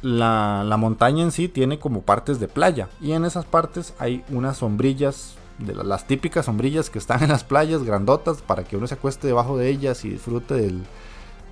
[0.04, 4.24] la, la montaña en sí tiene como partes de playa, y en esas partes hay
[4.30, 5.34] unas sombrillas
[5.66, 9.28] de las típicas sombrillas que están en las playas grandotas para que uno se acueste
[9.28, 10.72] debajo de ellas y disfrute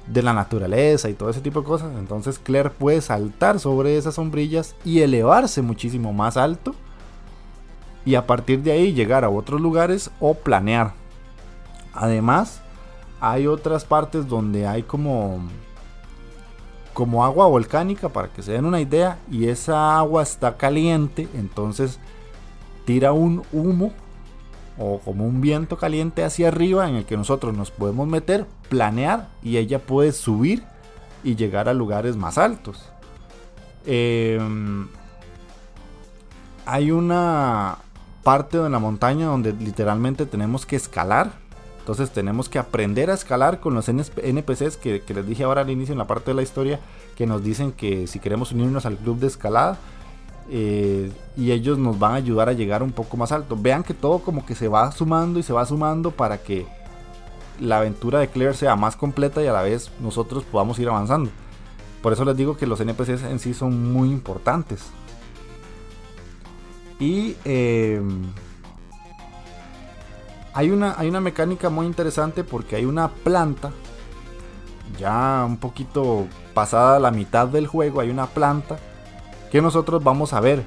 [0.08, 1.91] de la naturaleza y todo ese tipo de cosas.
[1.98, 6.76] Entonces Claire puede saltar sobre esas sombrillas y elevarse muchísimo más alto
[8.06, 10.93] y a partir de ahí llegar a otros lugares o planear.
[11.93, 12.62] Además,
[13.19, 15.39] hay otras partes donde hay como
[16.93, 21.98] como agua volcánica para que se den una idea y esa agua está caliente, entonces
[22.89, 23.93] tira un humo
[24.80, 29.28] o como un viento caliente hacia arriba en el que nosotros nos podemos meter, planear
[29.43, 30.63] y ella puede subir
[31.23, 32.89] y llegar a lugares más altos.
[33.86, 34.88] Em,
[36.65, 37.78] hay una
[38.23, 41.34] parte de la montaña donde literalmente tenemos que escalar.
[41.82, 45.69] Entonces tenemos que aprender a escalar con los NPCs que, que les dije ahora al
[45.69, 46.80] inicio en la parte de la historia
[47.15, 49.78] que nos dicen que si queremos unirnos al club de escalada
[50.52, 53.56] eh, y ellos nos van a ayudar a llegar un poco más alto.
[53.60, 56.66] Vean que todo como que se va sumando y se va sumando para que
[57.60, 61.30] la aventura de Claire sea más completa y a la vez nosotros podamos ir avanzando.
[62.02, 64.86] Por eso les digo que los NPCs en sí son muy importantes.
[67.00, 68.24] Y em,
[70.54, 73.72] hay, una, hay una mecánica muy interesante porque hay una planta,
[74.98, 78.80] ya un poquito pasada la mitad del juego, hay una planta
[79.52, 80.64] que nosotros vamos a ver.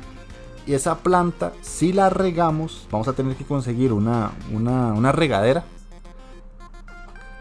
[0.66, 5.64] Y esa planta, si la regamos, vamos a tener que conseguir una, una, regadera,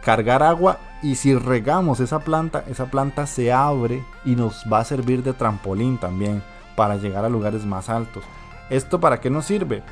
[0.04, 4.86] cargar agua y si regamos esa planta, esa planta se abre y nos va a
[4.86, 6.42] servir de trampolín también
[6.76, 8.24] para llegar a lugares más altos.
[8.72, 9.84] ¿Esto para qué nos sirve?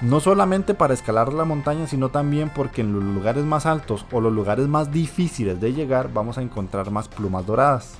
[0.00, 4.20] No solamente para escalar la montaña, sino también porque en los lugares más altos o
[4.20, 7.94] los lugares más difíciles de llegar vamos a encontrar más plumas doradas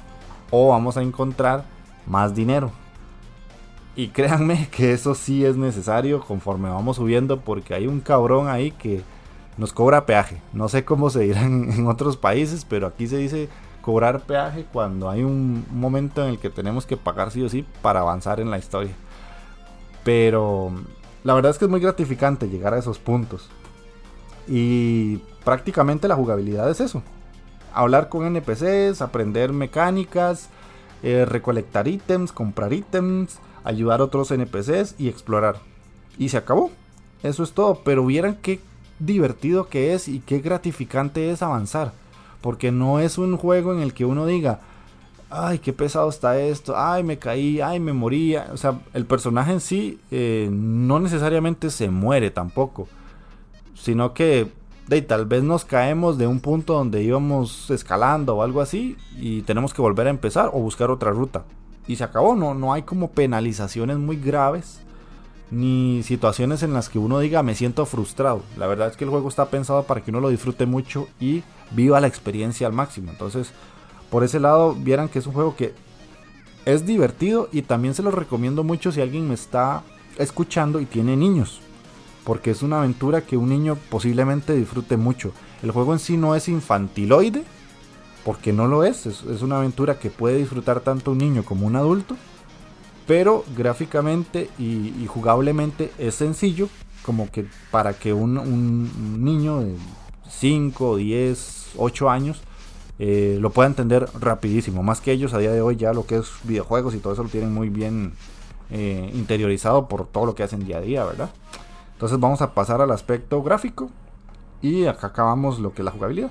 [0.53, 1.65] o vamos a encontrar
[2.07, 2.71] más dinero.
[3.99, 8.71] Y créanme que eso sí es necesario conforme vamos subiendo porque hay un cabrón ahí
[8.71, 9.03] que
[9.57, 10.41] nos cobra peaje.
[10.53, 13.49] No sé cómo se dirá en, otros países, pero aquí se dice
[13.83, 17.67] cobrar peaje cuando hay un momento en el que tenemos que pagar sí o sí
[17.83, 18.93] para avanzar en la historia.
[20.05, 20.71] Pero
[21.25, 23.51] la verdad es que es muy gratificante llegar a esos puntos.
[24.47, 27.03] Y prácticamente la jugabilidad es eso.
[27.75, 30.51] Hablar con NPCs, aprender mecánicas,
[31.03, 35.57] eh, recolectar ítems, comprar ítems, ayudar a otros NPCs y explorar.
[36.19, 36.71] Y se acabó.
[37.23, 37.83] Eso es todo.
[37.85, 38.61] Pero vieran qué
[38.99, 41.93] divertido que es y qué gratificante es avanzar.
[42.41, 44.61] Porque no es un juego en el que uno diga,
[45.29, 48.49] ay, qué pesado está esto, ay, me caí, ay, me moría.
[48.53, 52.89] O sea, el personaje en sí eh, no necesariamente se muere tampoco,
[53.75, 54.51] sino que
[54.87, 59.43] de, tal vez nos caemos de un punto donde íbamos escalando o algo así y
[59.43, 61.45] tenemos que volver a empezar o buscar otra ruta.
[61.89, 64.81] Y se acabó, no, no hay como penalizaciones muy graves
[65.51, 68.43] ni situaciones en las que uno diga me siento frustrado.
[68.57, 71.43] La verdad es que el juego está pensado para que uno lo disfrute mucho y
[71.71, 73.11] viva la experiencia al máximo.
[73.11, 73.53] Entonces,
[74.11, 75.75] por ese lado, vieran que es un juego que
[76.65, 79.83] es divertido y también se lo recomiendo mucho si alguien me está
[80.19, 81.61] escuchando y tiene niños.
[82.25, 85.33] Porque es una aventura que un niño posiblemente disfrute mucho.
[85.63, 87.45] El juego en sí no es infantiloide,
[88.29, 89.07] porque no lo es.
[89.07, 92.15] Es, una aventura que puede disfrutar tanto un niño como un adulto.
[93.07, 96.69] Pero gráficamente y, jugablemente es sencillo,
[97.07, 99.75] como que para que un, un niño de
[100.29, 102.43] 5, 10, 8 años
[102.99, 104.83] eh, lo pueda entender rapidísimo.
[104.83, 107.23] Más que ellos a día de hoy ya lo que es videojuegos y todo eso
[107.23, 108.13] lo tienen muy bien
[108.69, 111.31] eh, interiorizado por todo lo que hacen día a día, ¿verdad?
[111.95, 113.89] Entonces vamos a pasar al aspecto gráfico
[114.61, 116.31] y acá acabamos lo que es la jugabilidad.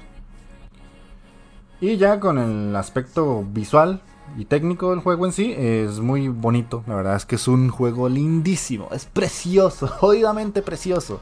[1.79, 4.01] Y ya con el aspecto visual
[4.37, 6.83] y técnico del juego en sí es muy bonito.
[6.87, 11.19] La verdad es que es un juego lindísimo, es precioso, jodidamente precioso.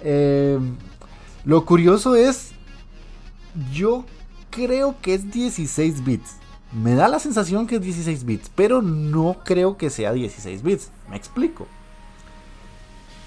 [0.00, 0.58] Eh,
[1.44, 2.52] lo curioso es,
[3.72, 4.04] yo
[4.50, 6.36] creo que es 16 bits.
[6.72, 10.90] Me da la sensación que es 16 bits, pero no creo que sea 16 bits.
[11.08, 11.66] Me explico.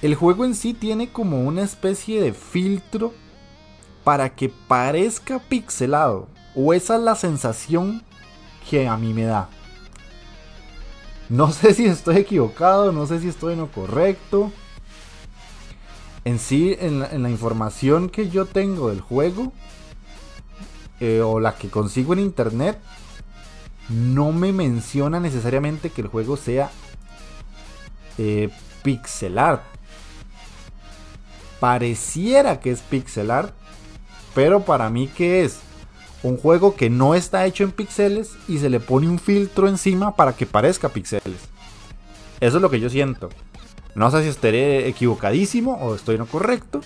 [0.01, 3.13] El juego en sí tiene como una especie de filtro
[4.03, 6.27] para que parezca pixelado.
[6.55, 8.03] O esa es la sensación
[8.69, 9.49] que a mí me da.
[11.29, 14.51] No sé si estoy equivocado, no sé si estoy en lo correcto.
[16.25, 19.51] En sí, en la, información que yo tengo del juego,
[21.01, 22.79] eh, o la que consigo en internet
[23.89, 26.71] no me menciona necesariamente que el juego sea
[28.17, 28.49] eh,
[28.83, 29.63] pixel art.
[31.59, 33.53] Pareciera que es pixel art,
[34.33, 35.59] pero para mí que es
[36.23, 40.15] un juego que no está hecho en píxeles y se le pone un filtro encima
[40.15, 41.41] para que parezca píxeles.
[42.39, 43.29] Eso es lo que yo siento.
[43.95, 46.81] No sé si estaré equivocadísimo o estoy en lo correcto,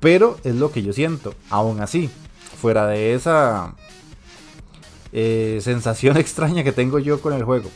[0.00, 1.34] pero es lo que yo siento.
[1.50, 2.08] Aún así,
[2.60, 3.74] fuera de esa
[5.12, 7.70] eh, sensación extraña que tengo yo con el juego.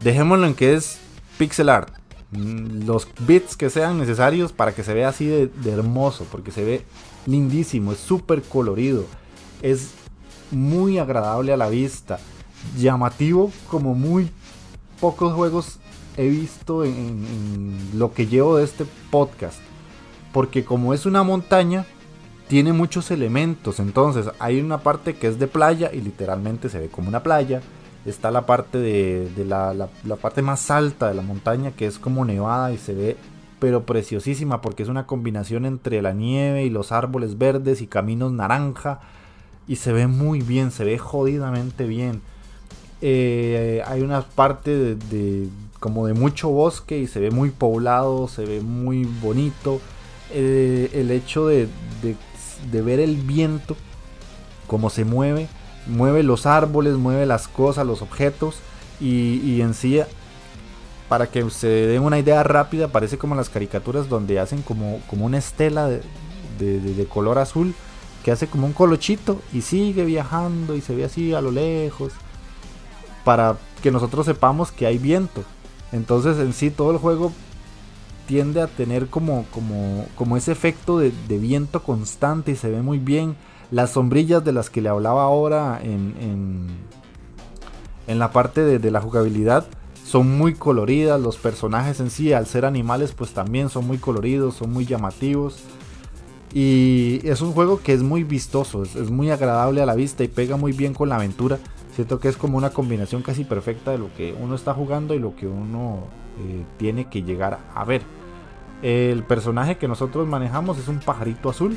[0.00, 0.98] Dejémoslo en que es
[1.38, 1.92] pixel art.
[2.32, 6.64] Mm, los bits que sean necesarios para que se vea así de, hermoso, porque se
[6.64, 6.82] ve
[7.26, 9.04] lindísimo, es súper colorido,
[9.62, 9.90] es
[10.50, 12.18] muy agradable a la vista,
[12.76, 14.30] llamativo como muy
[15.00, 15.78] pocos juegos
[16.16, 19.58] he visto en lo que llevo de este podcast.
[20.32, 21.86] Porque como es una montaña,
[22.48, 23.80] tiene muchos elementos.
[23.80, 27.60] Entonces, hay una parte que es de playa y literalmente se ve como una playa.
[28.04, 29.88] Está la parte de, la,
[30.20, 33.16] parte más alta de la montaña que es como nevada y se ve
[33.58, 38.30] pero preciosísima porque es una combinación entre la nieve y los árboles verdes y caminos
[38.30, 39.00] naranja
[39.68, 42.22] y se ve muy bien, se ve jodidamente bien.
[43.02, 45.48] Eh, hay una parte de,
[45.80, 49.80] como de mucho bosque y se ve muy poblado, se ve muy bonito.
[50.32, 51.68] Eh, el hecho de,
[52.70, 53.76] de ver el viento,
[54.66, 55.48] cómo se mueve,
[55.86, 58.56] mueve los árboles, mueve las cosas, los objetos
[59.00, 60.00] y, en sí,
[61.08, 65.26] para que se den una idea rápida, parece como las caricaturas donde hacen como, como
[65.26, 66.00] una estela de,
[66.58, 67.74] de, color azul
[68.26, 72.12] que hace como un colochito y sigue viajando y se ve así a lo lejos
[73.24, 75.44] para que nosotros sepamos que hay viento.
[75.92, 77.30] Entonces en sí todo el juego
[78.26, 82.98] tiende a tener como, como, como ese efecto de, viento constante y se ve muy
[82.98, 83.36] bien.
[83.70, 86.66] Las sombrillas de las que le hablaba ahora en,
[88.08, 89.68] en, la parte de, la jugabilidad
[90.04, 91.20] son muy coloridas.
[91.20, 95.60] Los personajes en sí, al ser animales, pues también son muy coloridos, son muy llamativos.
[96.58, 100.28] Y es un juego que es muy vistoso, es, muy agradable a la vista y
[100.28, 101.58] pega muy bien con la aventura.
[101.94, 105.18] Siento que es como una combinación casi perfecta de lo que uno está jugando y
[105.18, 106.04] lo que uno
[106.40, 108.00] eh, tiene que llegar a ver.
[108.80, 111.76] El personaje que nosotros manejamos es un pajarito azul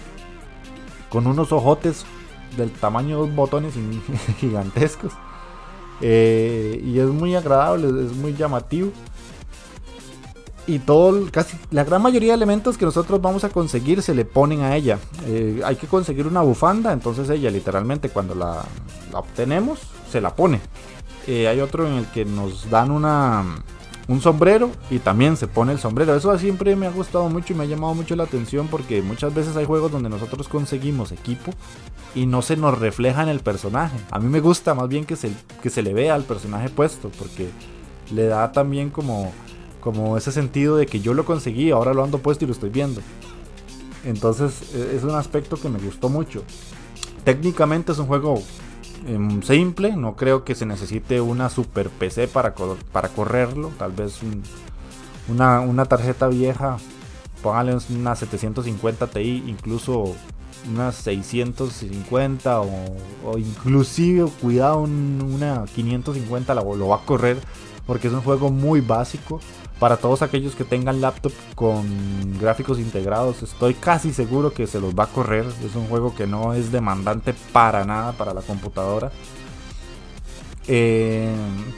[1.09, 2.05] con unos ojotes
[2.55, 3.73] del tamaño de dos botones
[4.37, 5.11] gigantescos.
[5.99, 8.93] Eh, y es muy agradable, es muy llamativo.
[10.69, 14.23] Y todo, casi la gran mayoría de elementos que nosotros vamos a conseguir se le
[14.23, 14.99] ponen a ella.
[15.25, 18.63] Eh, hay que conseguir una bufanda, entonces ella literalmente cuando la,
[19.13, 19.79] obtenemos
[20.11, 20.61] se la pone.
[21.25, 23.63] eh, hay otro en el que nos dan una
[24.07, 26.15] un sombrero y también se pone el sombrero.
[26.15, 29.33] Eso siempre me ha gustado mucho y me ha llamado mucho la atención porque muchas
[29.33, 31.51] veces hay juegos donde nosotros conseguimos equipo
[32.13, 33.97] y no se nos refleja en el personaje.
[34.11, 35.31] A mí me gusta más bien que se,
[35.63, 37.49] que se le vea al personaje puesto porque
[38.11, 39.31] le da también como,
[39.79, 42.69] como ese sentido de que yo lo conseguí, ahora lo ando puesto y lo estoy
[42.69, 43.01] viendo.
[44.05, 46.43] Entonces e, es un aspecto que me gustó mucho.
[47.23, 48.41] Técnicamente es un juego
[49.07, 52.53] Em, simple, no creo que se necesite una super PC para,
[52.91, 54.19] para correrlo, tal vez
[55.27, 56.77] una, tarjeta vieja,
[57.41, 60.15] póngale una 750 Ti, incluso
[60.69, 67.37] una 650 o, inclusive, cuidado, una 550 lo va a correr
[67.87, 69.39] porque es un juego muy básico.
[69.79, 74.93] Para todos aquellos que tengan laptop con gráficos integrados, estoy casi seguro que se los
[74.93, 75.45] va a correr.
[75.65, 79.09] Es un juego que no es demandante para nada para la computadora.
[80.67, 81.33] Eh,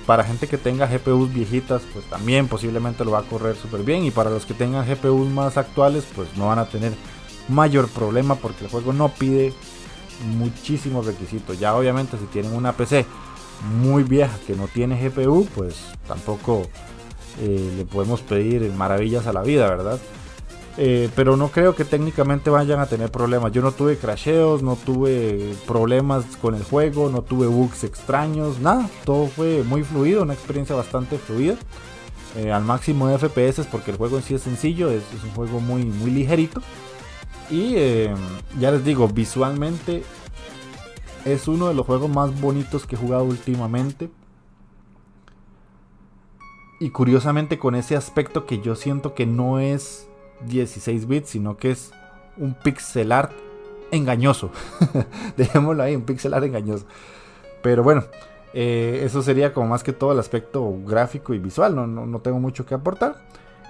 [0.07, 4.03] para gente que tenga GPUs viejitas, pues también posiblemente lo va a correr súper bien.
[4.03, 6.93] Y para los que tengan GPUs más actuales, pues no van a tener
[7.49, 9.53] mayor problema porque el juego no pide
[10.37, 11.59] muchísimos requisitos.
[11.59, 13.05] Ya obviamente si tienen una PC
[13.79, 15.75] muy vieja que no tiene GPU, pues
[16.07, 16.63] tampoco
[17.39, 19.99] eh, le podemos pedir maravillas a la vida, ¿verdad?
[20.77, 23.51] Eh, pero no creo que técnicamente vayan a tener problemas.
[23.51, 28.89] Yo no tuve crasheos, no tuve problemas con el juego, no tuve bugs extraños, nada.
[29.05, 31.55] Todo fue muy fluido, una experiencia bastante fluida.
[32.37, 35.59] Eh, al máximo de FPS porque el juego en sí es sencillo, es, un juego
[35.59, 36.61] muy, muy ligerito.
[37.49, 37.75] Y
[38.57, 40.03] ya les digo, visualmente
[41.25, 44.09] es uno de los juegos más bonitos que he jugado últimamente.
[46.81, 50.09] Y curiosamente con ese aspecto que yo siento que no es
[50.47, 51.91] 16 bits, sino que es
[52.37, 53.31] un pixel art
[53.91, 54.49] engañoso.
[55.37, 56.87] Dejémoslo ahí, un pixel art engañoso.
[57.61, 58.05] Pero bueno,
[58.55, 62.39] eh, eso sería como más que todo el aspecto gráfico y visual, no, no tengo
[62.39, 63.13] mucho que aportar.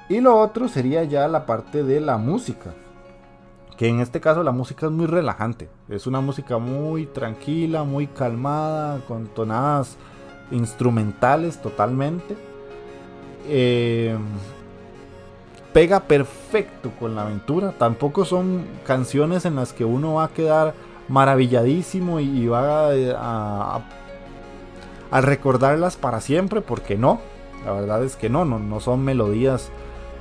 [0.07, 2.73] Y lo otro sería ya la parte de la música.
[3.75, 5.69] Que en este caso la música es muy relajante.
[5.89, 9.97] Es una música muy tranquila, muy calmada, con tonadas
[10.49, 12.50] instrumentales totalmente
[13.47, 14.17] eh,
[15.73, 17.73] pega perfecto con la aventura.
[17.77, 20.73] Tampoco son canciones en las que uno va a quedar
[21.07, 23.81] maravilladísimo y, va a,
[25.21, 27.19] recordarlas para siempre, porque no.
[27.65, 29.69] La verdad es que no, no, son melodías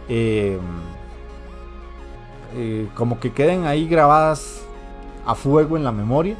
[0.08, 0.58] eh,
[2.56, 4.62] eh, como que queden ahí grabadas
[5.24, 6.36] a fuego en la memoria.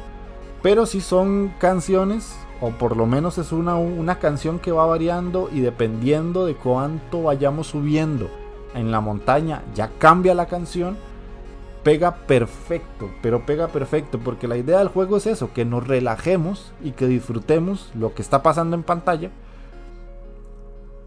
[0.61, 5.49] Pero si son canciones o por lo menos es una, una canción que va variando
[5.51, 8.29] y dependiendo de cuánto vayamos subiendo
[8.75, 10.95] en la montaña, ya cambia la canción,
[11.83, 16.71] pega perfecto, pero pega perfecto, porque la idea del juego es eso, que nos relajemos
[16.83, 19.31] y que disfrutemos lo que está pasando en pantalla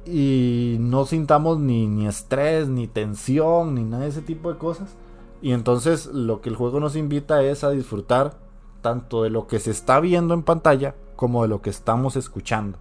[0.06, 4.96] y no sintamos ni, ni estrés, ni tensión, ni nada de ese tipo de cosas.
[5.40, 8.43] Y entonces lo que el juego nos invita es a disfrutar
[8.84, 12.76] tanto de lo que se está viendo en pantalla como de lo que estamos escuchando.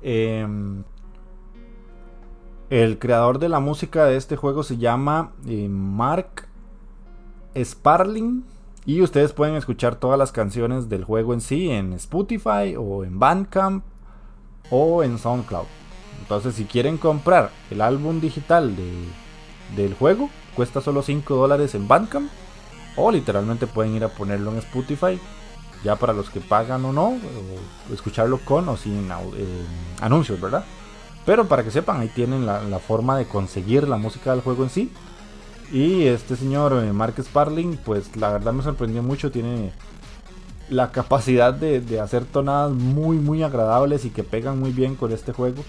[0.00, 0.84] Em,
[2.70, 6.46] el creador de la música de este juego se llama eh, Mark
[7.56, 8.44] Sparling.
[8.86, 13.18] Y ustedes pueden escuchar todas las canciones del juego en sí en Spotify o en
[13.18, 13.84] Bandcamp
[14.70, 15.66] o en SoundCloud.
[16.20, 18.72] Entonces si quieren comprar el álbum digital
[19.74, 22.30] del juego, cuesta solo 5 dólares en Bandcamp.
[22.98, 25.18] O literalmente pueden ir a ponerlo en Spotify
[25.84, 27.16] ya para los que pagan o no,
[27.92, 29.64] escucharlo con o sin eh,
[30.00, 30.64] anuncios, ¿verdad?
[31.24, 34.70] Pero para que sepan, ahí tienen la, forma de conseguir la música del juego en
[34.70, 34.92] sí.
[35.70, 39.72] Y este señor eh, Mark Sparling, pues la verdad me sorprendió mucho, tiene
[40.70, 45.32] la capacidad de, hacer tonadas muy muy agradables y que pegan muy bien con este
[45.32, 45.62] juego.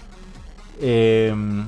[0.80, 1.66] Em,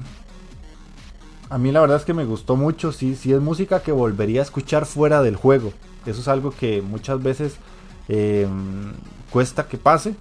[1.53, 4.41] a mí la verdad es que me gustó mucho, sí, sí es música que volvería
[4.41, 5.73] a escuchar fuera del juego.
[6.07, 7.57] Eso es algo que muchas veces
[8.09, 8.49] eh,
[9.31, 10.15] cuesta que pase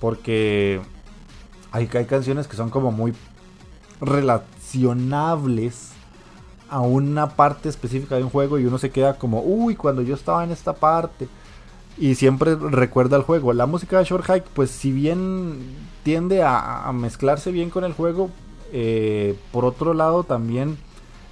[0.00, 0.80] porque
[1.72, 3.14] hay, hay canciones que son como muy
[4.02, 5.92] relacionables
[6.68, 10.14] a una parte específica de un juego y uno se queda como, uy, cuando yo
[10.14, 11.26] estaba en esta parte.
[11.98, 13.54] Y siempre recuerda el juego.
[13.54, 15.58] La música de Short Hike, pues si bien
[16.02, 18.30] tiende a, mezclarse bien con el juego,
[18.72, 20.78] eh, por otro lado también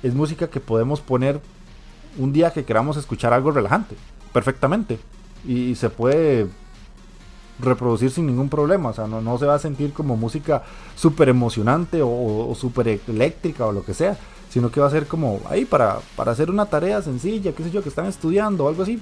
[0.03, 1.41] es música que podemos poner
[2.19, 3.97] un día que queramos escuchar algo relajante.
[4.33, 4.99] Perfectamente
[5.47, 6.47] y se puede
[7.59, 8.91] reproducir sin ningún problema.
[8.91, 10.63] O sea, no, no se va a sentir como música
[10.97, 14.17] súper emocionante o, o súper eléctrica o lo que sea,
[14.51, 17.71] sino que va a ser como ahí para, para hacer una tarea sencilla, qué sé
[17.71, 19.01] yo, que están estudiando o algo así.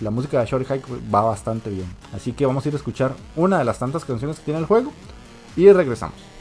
[0.00, 1.86] La música de Short Hike va bastante bien.
[2.12, 4.66] Así que vamos a ir a escuchar una de las tantas canciones que tiene el
[4.66, 4.92] juego
[5.56, 6.31] y regresamos.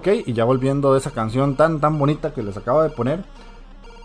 [0.00, 3.22] Ok, y ya volviendo de esa canción tan tan bonita que les acabo de poner.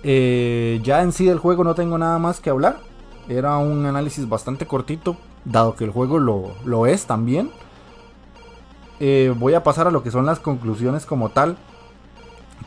[0.03, 2.79] Eh, ya en sí del juego no tengo nada más que hablar.
[3.29, 5.15] Era un análisis bastante cortito,
[5.45, 7.49] dado que el juego lo, es también.
[8.99, 11.55] Eh, voy a pasar a lo que son las conclusiones como tal.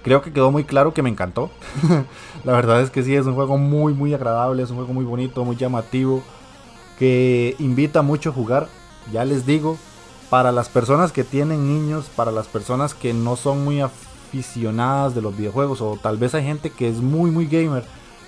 [0.03, 1.51] Creo que quedó muy claro que me encantó.
[2.45, 5.05] La verdad es que sí, es un juego muy muy agradable, es un juego muy
[5.05, 6.23] bonito, muy llamativo,
[6.99, 8.69] que invita mucho a jugar.
[9.13, 9.77] Ya les digo,
[10.31, 15.23] para las personas que tienen niños, para las personas que no son muy aficionadas de
[15.23, 17.85] los videojuegos, o tal vez hay gente que es muy, muy gamer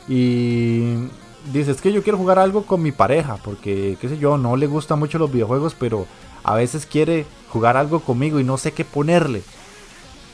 [0.09, 1.09] y
[1.53, 4.57] dice, es que yo quiero jugar algo con mi pareja, porque, qué sé yo, no
[4.57, 6.07] le gustan mucho los videojuegos, pero
[6.42, 9.42] a veces quiere jugar algo conmigo y no sé qué ponerle.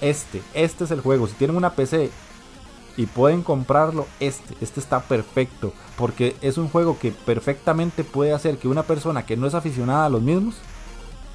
[0.01, 1.27] Este, este es el juego.
[1.27, 2.11] Si tienen una PC
[2.97, 8.59] y pueden comprarlo, este, este está perfecto, porque es un juego que perfectamente puede hacer
[8.59, 10.57] que una persona que no es aficionada a los mismos,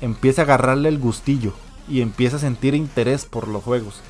[0.02, 1.54] empieza a agarrarle el gustillo
[1.88, 4.02] y empieza a sentir interés por los juegos.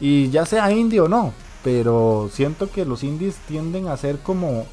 [0.00, 1.32] Y ya sea indie o no,
[1.64, 4.66] pero siento que los indies tienden a ser como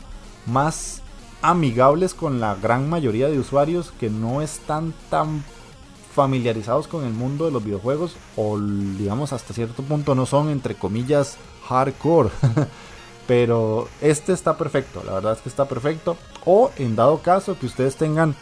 [0.45, 1.01] más
[1.41, 5.43] amigables con la gran mayoría de usuarios que no están tan
[6.13, 10.75] familiarizados con el mundo de los videojuegos o digamos hasta cierto punto no son entre
[10.75, 12.29] comillas hardcore.
[13.27, 16.17] pero este está perfecto, la verdad es que está perfecto.
[16.45, 18.35] O en dado caso que ustedes tengan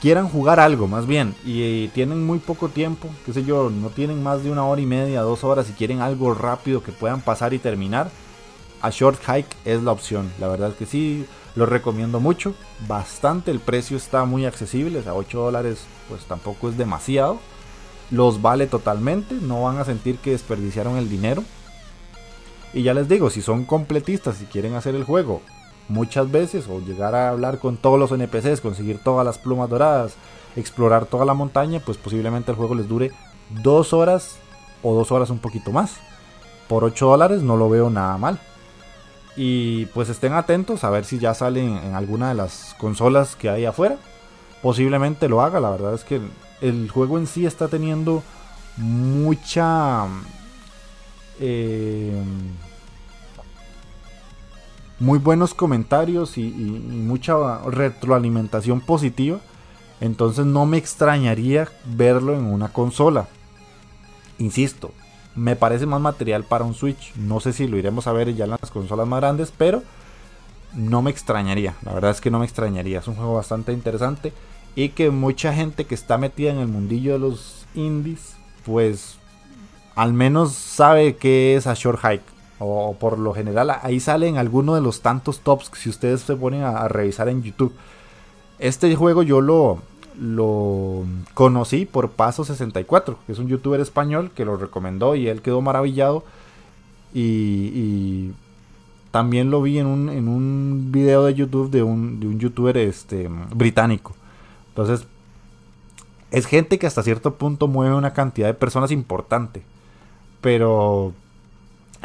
[0.00, 4.22] quieran jugar algo más bien y, tienen muy poco tiempo, qué sé yo, no tienen
[4.22, 7.54] más de una hora y media, dos horas y quieren algo rápido que puedan pasar
[7.54, 8.10] y terminar,
[8.82, 10.30] a Short Hike es la opción.
[10.38, 11.24] La verdad es que sí,
[11.56, 12.54] lo recomiendo mucho,
[12.86, 17.38] bastante, el precio está muy accesible, a 8 dólares pues tampoco es demasiado,
[18.10, 21.42] los vale totalmente, no van a sentir que desperdiciaron el dinero.
[22.74, 25.40] Y ya les digo, si son completistas y quieren hacer el juego
[25.88, 30.14] muchas veces o llegar a hablar con todos los NPCs, conseguir todas las plumas doradas,
[30.56, 33.12] explorar toda la montaña, pues posiblemente el juego les dure
[33.62, 34.36] dos horas
[34.82, 35.96] o dos horas un poquito más.
[36.68, 38.38] Por 8 dólares no lo veo nada mal.
[39.36, 43.50] Y pues estén atentos a ver si ya salen en alguna de las consolas que
[43.50, 43.96] hay afuera.
[44.62, 46.20] Posiblemente lo haga, la verdad es que
[46.60, 48.22] el juego en sí está teniendo
[48.76, 50.06] mucha...
[51.40, 52.22] Eh,
[55.04, 59.38] muy buenos comentarios y, mucha retroalimentación positiva.
[60.00, 63.28] Entonces no me extrañaría verlo en una consola.
[64.38, 64.92] Insisto,
[65.36, 67.14] me parece más material para un Switch.
[67.16, 69.82] No sé si lo iremos a ver ya en las consolas más grandes, pero
[70.74, 71.76] no me extrañaría.
[71.82, 73.00] La verdad es que no me extrañaría.
[73.00, 74.32] Es un juego bastante interesante
[74.74, 78.34] y que mucha gente que está metida en el mundillo de los indies,
[78.64, 79.18] pues
[79.94, 82.33] al menos sabe qué es a Short Hike.
[82.58, 86.36] O por lo general ahí salen algunos de los tantos tops que si ustedes se
[86.36, 87.72] ponen a, revisar en YouTube.
[88.58, 89.78] Este juego yo lo,
[90.20, 95.42] lo conocí por Paso 64, que es un youtuber español que lo recomendó y él
[95.42, 96.24] quedó maravillado.
[97.12, 98.32] Y,
[99.10, 102.76] también lo vi en un, en un video de YouTube de un, de un youtuber
[102.76, 104.12] este, británico.
[104.70, 105.06] Entonces,
[106.32, 109.62] es gente que hasta cierto punto mueve una cantidad de personas importante.
[110.40, 111.12] Pero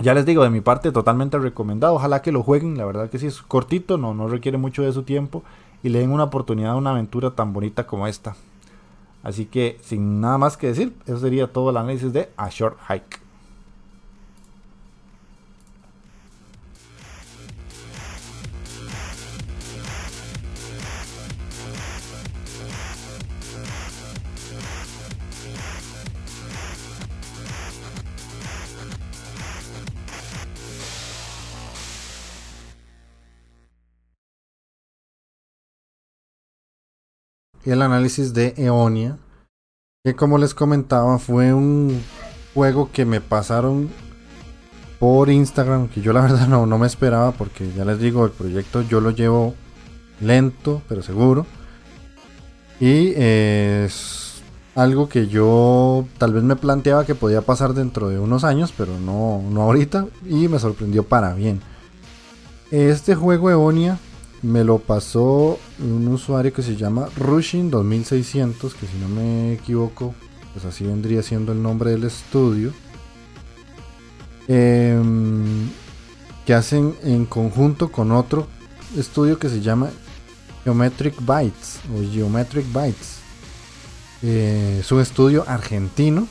[0.01, 1.95] ya les digo, de mi parte, totalmente recomendado.
[1.95, 2.77] Ojalá que lo jueguen.
[2.77, 5.43] La verdad que sí es cortito, no, no requiere mucho de su tiempo.
[5.83, 8.35] Y le den una oportunidad a una aventura tan bonita como esta.
[9.23, 12.77] Así que, sin nada más que decir, eso sería todo el análisis de A Short
[12.87, 13.28] Hike.
[37.65, 39.17] El análisis de Eonia,
[40.03, 42.01] que como les comentaba fue un
[42.53, 43.89] juego que me pasaron
[44.99, 48.31] por Instagram, que yo la verdad no, no me esperaba porque ya les digo, el
[48.31, 49.55] proyecto yo lo llevo
[50.21, 51.45] lento pero seguro.
[52.79, 54.41] Y es
[54.75, 58.97] algo que yo tal vez me planteaba que podía pasar dentro de unos años, pero
[58.97, 60.07] no, no ahorita.
[60.25, 61.61] Y me sorprendió para bien.
[62.71, 63.99] Este juego Eonia
[64.41, 70.13] me lo pasó un usuario que se llama Rushing 2600, que si no me equivoco,
[70.53, 72.73] pues así vendría siendo el nombre del estudio.
[74.47, 75.69] Em,
[76.45, 78.47] que hacen en conjunto con otro
[78.97, 79.91] estudio que se llama
[80.63, 83.19] Geometric Bytes o Geometric Bytes.
[84.23, 86.27] Eh, es un estudio argentino.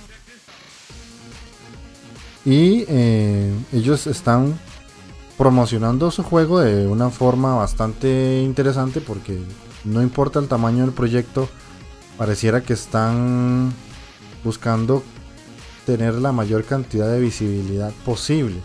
[2.44, 4.58] Y eh, ellos están
[5.38, 9.38] promocionando su juego de una forma bastante interesante porque
[9.84, 11.48] no importa el tamaño del proyecto,
[12.18, 13.72] pareciera que están
[14.42, 15.04] buscando
[15.86, 18.56] tener la mayor cantidad de visibilidad posible.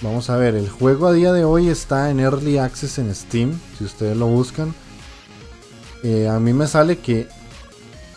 [0.00, 3.58] Vamos a ver, el juego a día de hoy está en Early Access en Steam,
[3.78, 4.74] si ustedes lo buscan.
[6.02, 7.28] Eh, a mí me sale que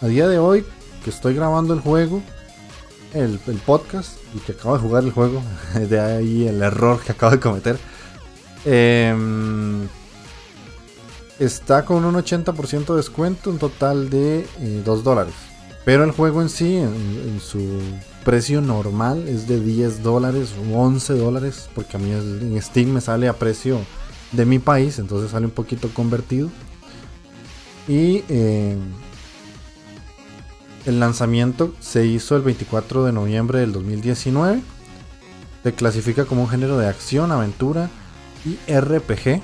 [0.02, 0.66] a día de hoy
[1.04, 2.22] que estoy grabando el juego,
[3.14, 5.42] el, podcast y que acabo de jugar el juego,
[5.90, 7.80] de ahí el error que acabo de cometer,
[8.66, 9.88] em,
[11.40, 14.46] está con un 80% de descuento, un total de
[14.86, 15.34] 2 eh, dólares.
[15.86, 17.80] Pero el juego en sí, en, su
[18.26, 23.00] precio normal, es de 10 dólares o 11 dólares, porque a mí en Steam me
[23.00, 23.80] sale a precio
[24.34, 26.50] de mi país, entonces sale un poquito convertido.
[27.88, 28.80] Y em,
[30.88, 34.62] el lanzamiento se hizo el 24 de noviembre del 2019.
[35.62, 37.90] Se clasifica como un género de acción, aventura
[38.46, 39.42] y RPG.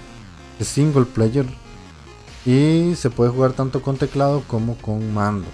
[0.61, 1.45] Es single player.
[2.45, 5.47] Y se puede jugar tanto con teclado como con mando.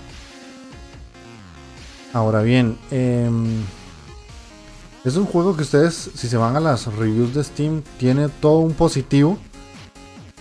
[2.13, 3.63] Ahora bien, em,
[5.03, 8.59] es un juego que ustedes, si se van a las reviews de Steam, tiene todo
[8.59, 9.39] un positivo.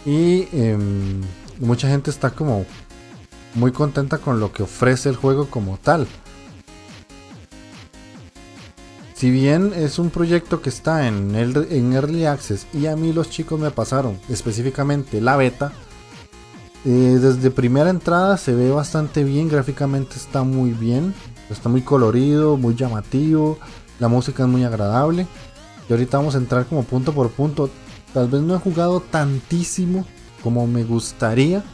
[0.05, 1.23] Y em,
[1.59, 2.67] mucha gente está como
[3.59, 6.07] muy contenta con lo que ofrece el juego como tal.
[9.15, 13.31] Si bien es un proyecto que está en, en Early Access y a mí los
[13.31, 15.73] chicos me pasaron específicamente la beta,
[16.85, 21.15] eh, desde primera entrada se ve bastante bien, gráficamente está muy bien,
[21.51, 23.59] está muy colorido, muy llamativo,
[23.99, 25.27] la música es muy agradable.
[25.89, 27.71] Y ahorita vamos a entrar como punto por punto.
[28.15, 30.07] Tal vez no he jugado tantísimo
[30.43, 31.65] como me gustaría,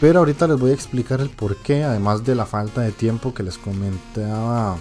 [0.00, 3.32] pero ahorita les voy a explicar el por qué, además de la falta de tiempo
[3.32, 4.76] que les comentaba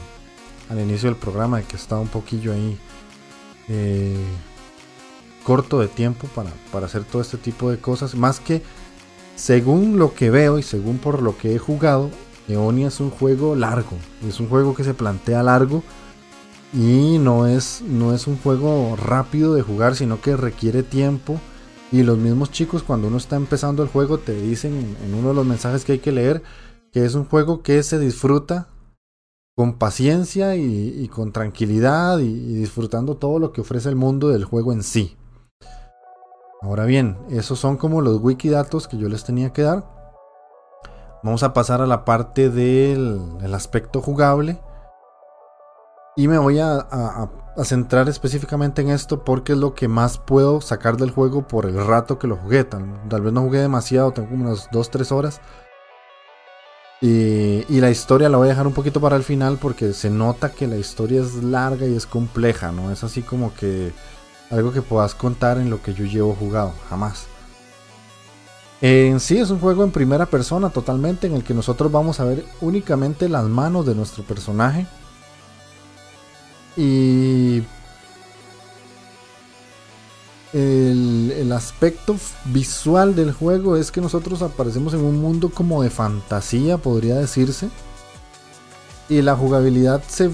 [0.69, 2.77] al inicio del programa, de que estaba un poquillo ahí
[3.69, 4.17] eh,
[5.43, 8.15] corto de tiempo para, para hacer todo este tipo de cosas.
[8.15, 8.63] Más que,
[9.35, 12.09] según lo que veo y según por lo que he jugado,
[12.47, 13.97] Eonia es un juego largo.
[14.27, 15.83] Es un juego que se plantea largo.
[16.73, 21.39] Y no es, no es un juego rápido de jugar, sino que requiere tiempo
[21.93, 25.35] y los mismos chicos cuando uno está empezando el juego te dicen en uno de
[25.35, 26.41] los mensajes que hay que leer
[26.91, 28.67] que es un juego que se disfruta
[29.55, 34.73] con paciencia y, con tranquilidad y, disfrutando todo lo que ofrece el mundo del juego
[34.73, 35.15] en sí.
[36.61, 39.85] Ahora bien, esos son como los wikidatos que yo les tenía que dar.
[41.21, 44.59] Vamos a pasar a la parte del, aspecto jugable.
[46.15, 50.61] Y me voy a, a, centrar específicamente en esto porque es lo que más puedo
[50.61, 52.63] sacar del juego por el rato que lo jugué.
[52.63, 55.41] Tal, vez no jugué demasiado, tengo unas 2-3 horas.
[57.01, 60.09] Y, y, la historia la voy a dejar un poquito para el final porque se
[60.09, 62.91] nota que la historia es larga y es compleja, ¿no?
[62.91, 63.91] Es así como que
[64.49, 67.27] algo que puedas contar en lo que yo llevo jugado, jamás.
[68.81, 72.25] En sí es un juego en primera persona totalmente en el que nosotros vamos a
[72.25, 74.85] ver únicamente las manos de nuestro personaje.
[76.75, 77.63] Y
[80.53, 82.15] el, aspecto
[82.45, 87.69] visual del juego es que nosotros aparecemos en un mundo como de fantasía, podría decirse.
[89.09, 90.31] Y la jugabilidad se,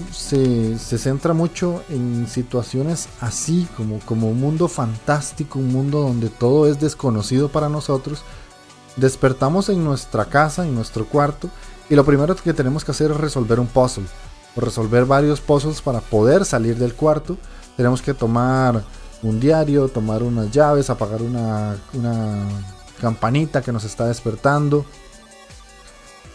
[0.78, 6.80] centra mucho en situaciones así, como, como un mundo fantástico, un mundo donde todo es
[6.80, 8.22] desconocido para nosotros.
[8.96, 11.50] Despertamos en nuestra casa, en nuestro cuarto,
[11.90, 14.06] y lo primero que tenemos que hacer es resolver un puzzle.
[14.56, 17.36] O resolver varios puzzles para poder salir del cuarto.
[17.76, 18.82] Tenemos que tomar
[19.22, 22.48] un diario, tomar unas llaves, apagar una, una
[23.00, 24.84] campanita que nos está despertando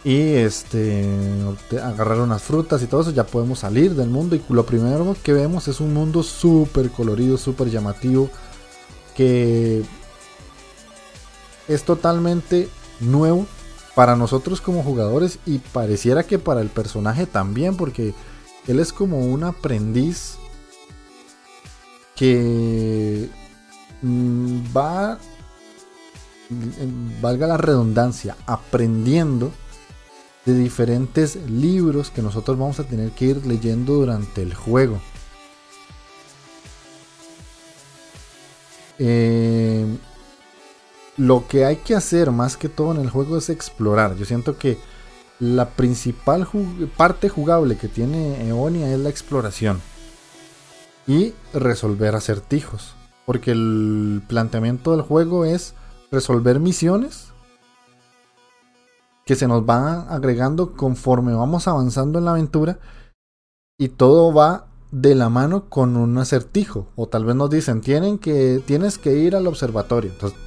[0.06, 1.04] y este
[1.84, 4.36] agarrar unas frutas y todo eso, ya podemos salir del mundo.
[4.36, 8.30] Y lo primero que vemos es un mundo súper colorido, súper llamativo,
[9.16, 9.84] que
[11.68, 13.48] es totalmente nuevo
[13.96, 18.14] para nosotros como jugadores y pareciera que para el personaje también, porque
[18.68, 20.36] él es como un aprendiz
[22.16, 23.30] que
[24.02, 25.18] mm, va,
[27.22, 29.52] valga la redundancia, aprendiendo
[30.46, 35.00] de diferentes libros que nosotros vamos a tener que ir leyendo durante el juego.
[39.00, 39.86] Eh,
[41.18, 44.16] lo que hay que hacer más que todo en el juego es explorar.
[44.16, 44.78] Yo siento que
[45.40, 46.48] la principal
[46.98, 49.82] parte jugable que tiene Eonia es la exploración
[51.08, 52.96] y resolver acertijos.
[53.26, 55.74] Porque el planteamiento del juego es
[56.12, 57.34] resolver misiones
[59.26, 62.78] que se nos va agregando conforme vamos avanzando en la aventura
[63.78, 68.20] y todo va de la mano con un acertijo o tal vez nos dicen tienen
[68.20, 70.40] que tienes que ir al observatorio entonces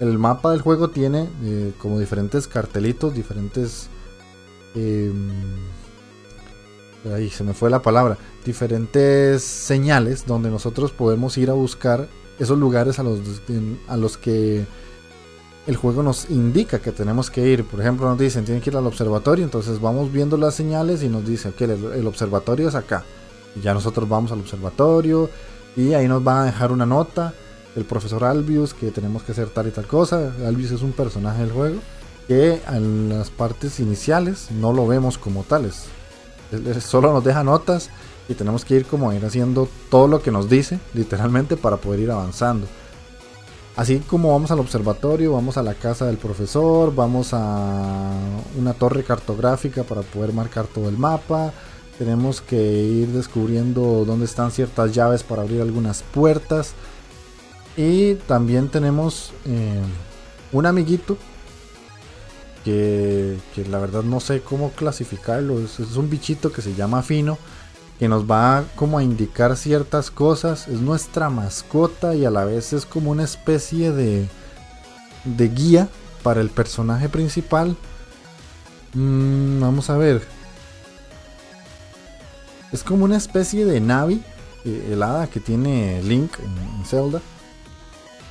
[0.00, 3.88] el mapa del juego tiene eh, como diferentes cartelitos diferentes
[4.74, 5.30] em,
[7.14, 12.58] ahí se me fue la palabra diferentes señales donde nosotros podemos ir a buscar esos
[12.58, 13.20] lugares a los,
[13.88, 14.66] a los que
[15.68, 17.62] el juego nos indica que tenemos que ir.
[17.64, 21.10] Por ejemplo, nos dicen, tienen que ir al observatorio, entonces vamos viendo las señales y
[21.10, 23.04] nos dice, que el, observatorio es acá.
[23.54, 25.28] Y ya nosotros vamos al observatorio
[25.76, 27.34] y ahí nos va a dejar una nota
[27.78, 30.32] el profesor Albius que tenemos que hacer tal y tal cosa.
[30.46, 31.78] Albius es un personaje del juego
[32.26, 35.84] que en las partes iniciales no lo vemos como tales.
[36.80, 37.88] solo nos deja notas
[38.28, 42.00] y tenemos que ir como ir haciendo todo lo que nos dice, literalmente, para poder
[42.00, 42.66] ir avanzando.
[43.76, 48.10] Así como vamos al observatorio, vamos a la casa del profesor, vamos a
[48.58, 51.52] una torre cartográfica para poder marcar todo el mapa.
[51.96, 56.74] Tenemos que ir descubriendo dónde están ciertas llaves para abrir algunas puertas.
[57.78, 59.80] Y también tenemos eh,
[60.52, 61.16] un amiguito
[62.64, 63.38] que,
[63.70, 65.58] la verdad no sé cómo clasificarlo.
[65.60, 67.38] es un bichito que se llama Fino
[67.98, 70.68] que nos va como a indicar ciertas cosas.
[70.68, 74.28] Es nuestra mascota y a la vez es como una especie de,
[75.24, 75.88] de guía
[76.22, 77.76] para el personaje principal.
[78.94, 80.22] Mm, vamos a ver.
[82.70, 84.22] Es como una especie de Navi
[84.64, 87.20] eh, helada que tiene Link en, Zelda.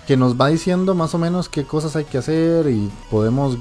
[0.07, 3.57] Que nos va diciendo más o menos qué cosas hay que hacer y podemos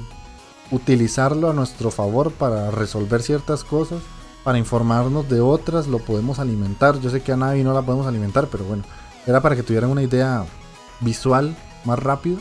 [0.71, 4.01] utilizarlo a nuestro favor para resolver ciertas cosas
[4.47, 7.01] para informarnos de otras, lo podemos alimentar.
[7.01, 8.83] Yo sé que a Navi no la podemos alimentar, pero bueno,
[9.25, 10.45] era para que tuvieran una idea
[11.01, 12.37] visual más rápido.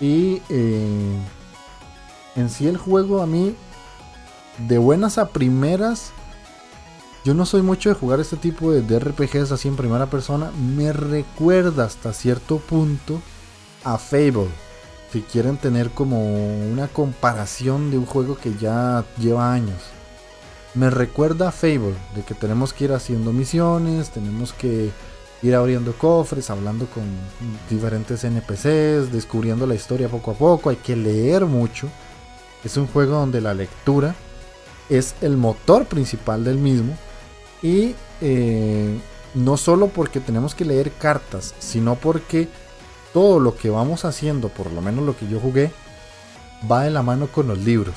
[0.00, 1.16] Y eh,
[2.34, 3.54] en sí el juego a mí,
[4.66, 6.10] de buenas a primeras,
[7.24, 10.50] yo no soy mucho de jugar este tipo de, RPGs así en primera persona.
[10.52, 13.20] Me recuerda hasta cierto punto
[13.84, 14.48] a Fable.
[15.12, 16.22] Si quieren tener como
[16.70, 19.78] una comparación de un juego que ya lleva años
[20.74, 24.90] me recuerda a Fable, de que tenemos que ir haciendo misiones, tenemos que
[25.42, 27.02] ir abriendo cofres, hablando con
[27.68, 31.88] diferentes NPCs, descubriendo la historia poco a poco, hay que leer mucho.
[32.62, 34.14] Es un juego donde la lectura
[34.88, 36.96] es el motor principal del mismo
[37.62, 38.98] y eh,
[39.34, 42.48] no solo porque tenemos que leer cartas, sino porque
[43.12, 45.70] todo lo que vamos haciendo, por lo menos lo que yo jugué,
[46.70, 47.96] va de la mano con los libros.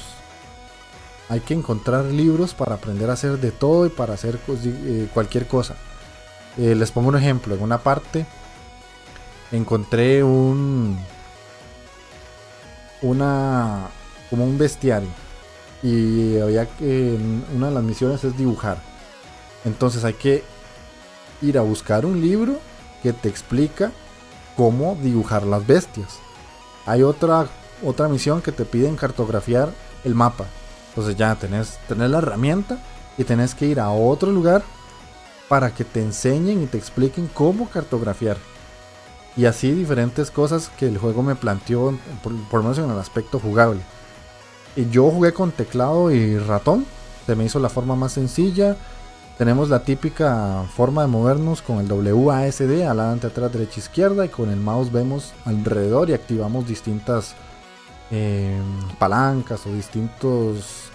[1.29, 5.47] Hay que encontrar libros para aprender a hacer de todo y para hacer eh, cualquier
[5.47, 5.75] cosa.
[6.57, 7.55] Eh, les pongo un ejemplo.
[7.55, 8.25] En una parte
[9.51, 10.99] encontré un.
[13.01, 13.87] Una.
[14.29, 15.09] como un bestiario.
[15.81, 17.17] Y había que.
[17.55, 18.77] Una de las misiones es dibujar.
[19.65, 20.43] Entonces hay que
[21.41, 22.59] ir a buscar un libro
[23.01, 23.91] que te explica
[24.55, 26.19] cómo dibujar las bestias.
[26.85, 27.47] Hay otra,
[27.83, 29.69] otra misión que te piden cartografiar
[30.03, 30.45] el mapa.
[30.89, 32.77] Entonces ya tenés, tenés la herramienta
[33.17, 34.63] y tenés que ir a otro lugar
[35.47, 38.37] para que te enseñen y te expliquen cómo cartografiar.
[39.35, 42.99] Y así diferentes cosas que el juego me planteó, por, por lo menos en el
[42.99, 43.81] aspecto jugable.
[44.75, 46.85] Y yo jugué con teclado y ratón.
[47.25, 48.75] Se me hizo la forma más sencilla.
[49.37, 54.49] Tenemos la típica forma de movernos con el WASD, adelante, atrás, derecha, izquierda, y con
[54.49, 57.35] el mouse vemos alrededor y activamos distintas
[58.11, 58.55] eh,
[58.99, 60.91] palancas o distintos...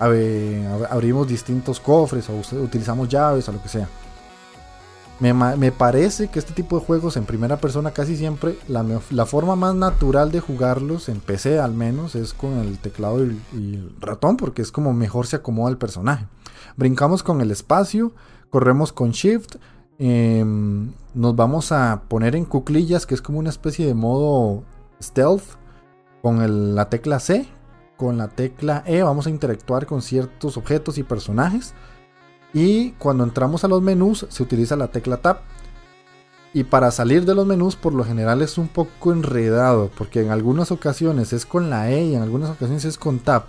[0.00, 3.88] abrimos distintos cofres o utilizamos llaves o lo que sea.
[5.18, 8.84] Me, parece que este tipo de juegos en primera persona casi siempre la,
[9.24, 13.96] forma más natural de jugarlos en PC al menos es con el teclado y, el
[13.98, 16.26] ratón porque es como mejor se acomoda el personaje.
[16.76, 18.12] Brincamos con el espacio,
[18.50, 19.56] corremos con Shift,
[19.98, 24.64] em, nos vamos a poner en cuclillas que es como una especie de modo
[25.02, 25.56] stealth
[26.20, 27.48] con la tecla C.
[27.96, 31.72] Con la tecla E vamos a interactuar con ciertos objetos y personajes.
[32.56, 35.40] Y cuando entramos a los menús se utiliza la tecla Tab.
[36.54, 40.30] Y para salir de los menús por lo general es un poco enredado, porque en
[40.30, 43.44] algunas ocasiones es con la E y en algunas ocasiones es con Tab.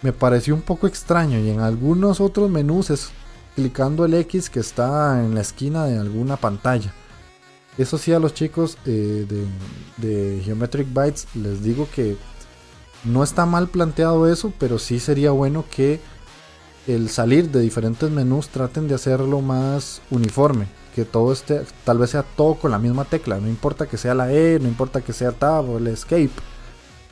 [0.00, 3.10] Me pareció un poco extraño y en algunos otros menús es
[3.56, 6.94] clicando el X que está en la esquina de alguna pantalla.
[7.76, 9.44] Eso sí a los chicos eh, de,
[9.98, 12.16] de Geometric Bytes les digo que
[13.04, 16.00] no está mal planteado eso, pero sí sería bueno que
[16.88, 20.66] el salir de diferentes menús traten de hacerlo más uniforme.
[20.94, 23.38] Que todo esté, tal vez sea todo con la misma tecla.
[23.38, 26.30] No importa que sea la E, no importa que sea Tab o el Escape.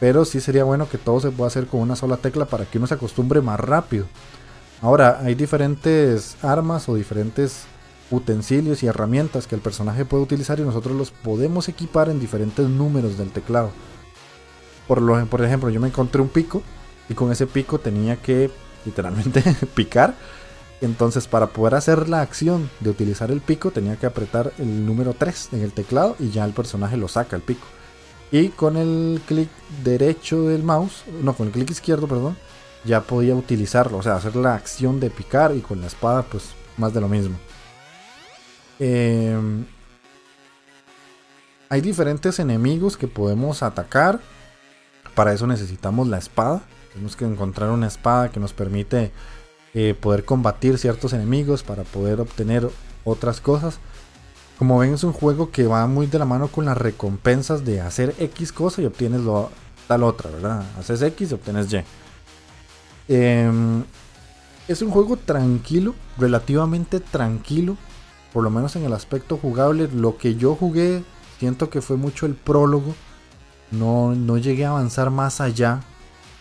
[0.01, 2.79] Pero sí sería bueno que todo se pueda hacer con una sola tecla para que
[2.79, 4.07] uno se acostumbre más rápido.
[4.81, 7.65] Ahora, hay diferentes armas o diferentes
[8.11, 12.67] utensilios y herramientas que el personaje puede utilizar y nosotros los podemos equipar en diferentes
[12.67, 13.71] números del teclado.
[14.89, 16.63] Por, lo, por ejemplo, yo me encontré un pico
[17.09, 18.51] y con ese pico tenía que
[18.87, 19.43] literalmente
[19.75, 20.15] picar.
[20.81, 25.15] Entonces para poder hacer la acción de utilizar el pico tenía que apretar el número
[25.15, 27.67] 3 en el teclado y ya el personaje lo saca el pico.
[28.31, 29.49] Y con el clic
[29.85, 32.37] derecho del mouse, no, con el clic izquierdo, perdón,
[32.85, 36.51] ya podía utilizarlo, o sea, hacer la acción de picar y con la espada pues
[36.77, 37.37] más de lo mismo.
[38.79, 39.65] Em,
[41.69, 44.21] hay diferentes enemigos que podemos atacar.
[45.15, 46.63] Para eso necesitamos la espada.
[46.97, 49.13] Tenemos que encontrar una espada que nos permite
[49.75, 52.71] eh, poder combatir ciertos enemigos para poder obtener
[53.05, 53.81] otras cosas.
[54.59, 57.83] Como ven es un juego que va muy de la mano con las recompensas de
[57.83, 59.51] hacer X cosa y obtienes lo,
[59.87, 60.65] tal otra, ¿verdad?
[60.79, 61.85] Haces X y obtienes Y.
[63.09, 63.85] Em,
[64.67, 67.77] es un juego tranquilo, relativamente tranquilo,
[68.33, 69.91] por lo menos en el aspecto jugable.
[69.93, 71.05] Lo que yo jugué,
[71.39, 72.95] siento que fue mucho el prólogo.
[73.71, 75.83] No, no llegué a avanzar más allá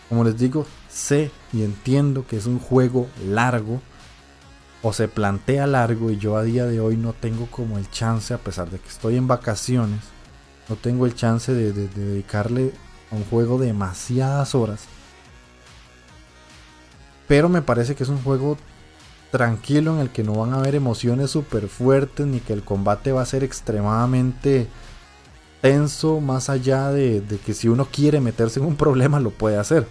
[0.08, 3.80] como les digo, sé y entiendo que es un juego largo
[4.82, 8.32] o se plantea largo y yo a día de hoy no tengo como el chance,
[8.32, 10.00] a pesar de que estoy en vacaciones,
[10.68, 12.72] no tengo el chance de, dedicarle
[13.10, 14.84] a un juego demasiadas horas.
[17.26, 18.56] Pero me parece que es un juego
[19.32, 23.10] tranquilo en el que no van a haber emociones súper fuertes ni que el combate
[23.10, 24.68] va a ser extremadamente
[25.60, 29.86] tenso más allá de, que si uno quiere meterse en un problema lo puede hacer.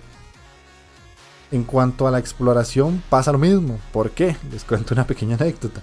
[1.51, 3.79] En cuanto a la exploración pasa lo mismo.
[3.93, 4.35] ¿Por qué?
[4.51, 5.81] Les cuento una pequeña anécdota.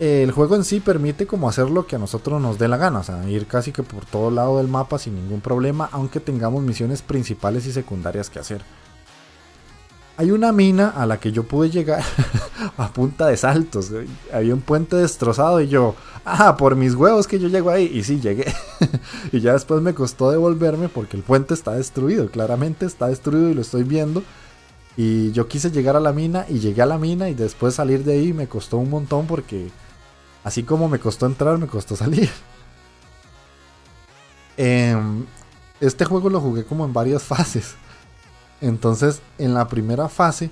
[0.00, 2.98] El juego en sí permite como hacer lo que a nosotros nos dé la gana,
[2.98, 6.64] o sea, ir casi que por todo lado del mapa sin ningún problema, aunque tengamos
[6.64, 8.62] misiones principales y secundarias que hacer.
[10.16, 12.04] Hay una mina a la que yo pude llegar
[12.76, 13.90] a punta de saltos.
[14.32, 17.90] Había un puente destrozado y yo, ah, por mis huevos que yo llego ahí.
[17.92, 18.52] Y sí, llegué.
[19.32, 22.30] y ya después me costó devolverme porque el puente está destruido.
[22.30, 24.22] Claramente está destruido y lo estoy viendo.
[24.96, 28.04] Y yo quise llegar a la mina y llegué a la mina y después salir
[28.04, 29.70] de ahí me costó un montón porque
[30.44, 32.30] así como me costó entrar, me costó salir.
[34.56, 35.26] Em,
[35.80, 37.74] este juego lo jugué como en varias fases.
[38.64, 40.48] Entonces, en la primera fase,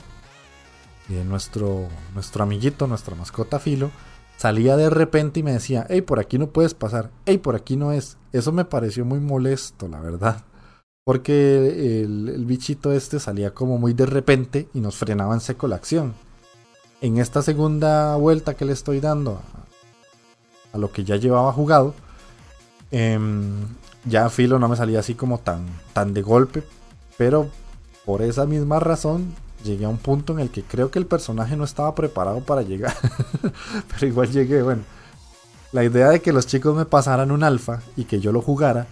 [1.09, 3.91] eh, nuestro, nuestro amiguito, nuestra mascota Filo,
[4.37, 7.75] salía de repente y me decía, hey, por aquí no puedes pasar, hey, por aquí
[7.77, 8.19] no es.
[8.31, 10.43] Eso me pareció muy molesto, la verdad.
[11.05, 15.77] Porque el, bichito este salía como muy de repente y nos frenaba en seco la
[15.77, 16.13] acción.
[17.01, 19.41] En esta segunda vuelta que le estoy dando
[20.75, 21.95] a, lo que ya llevaba jugado,
[22.91, 23.55] em,
[24.05, 26.63] ya Filo no me salía así como tan, tan de golpe.
[27.17, 27.49] Pero
[28.05, 29.35] por esa misma razón
[29.65, 32.63] llegué a un punto en el que creo que el personaje no estaba preparado para
[32.63, 32.95] llegar.
[33.89, 34.83] pero igual llegué, bueno.
[35.73, 38.87] La idea de que los chicos me pasaran un alfa y que yo lo jugara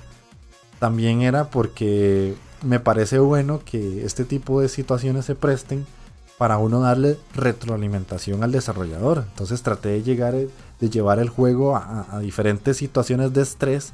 [0.78, 5.86] también era porque me parece bueno que este tipo de situaciones se presten
[6.38, 9.26] para uno darle retroalimentación al desarrollador.
[9.28, 13.92] Entonces traté de llegar, de llevar el juego a, diferentes situaciones de estrés,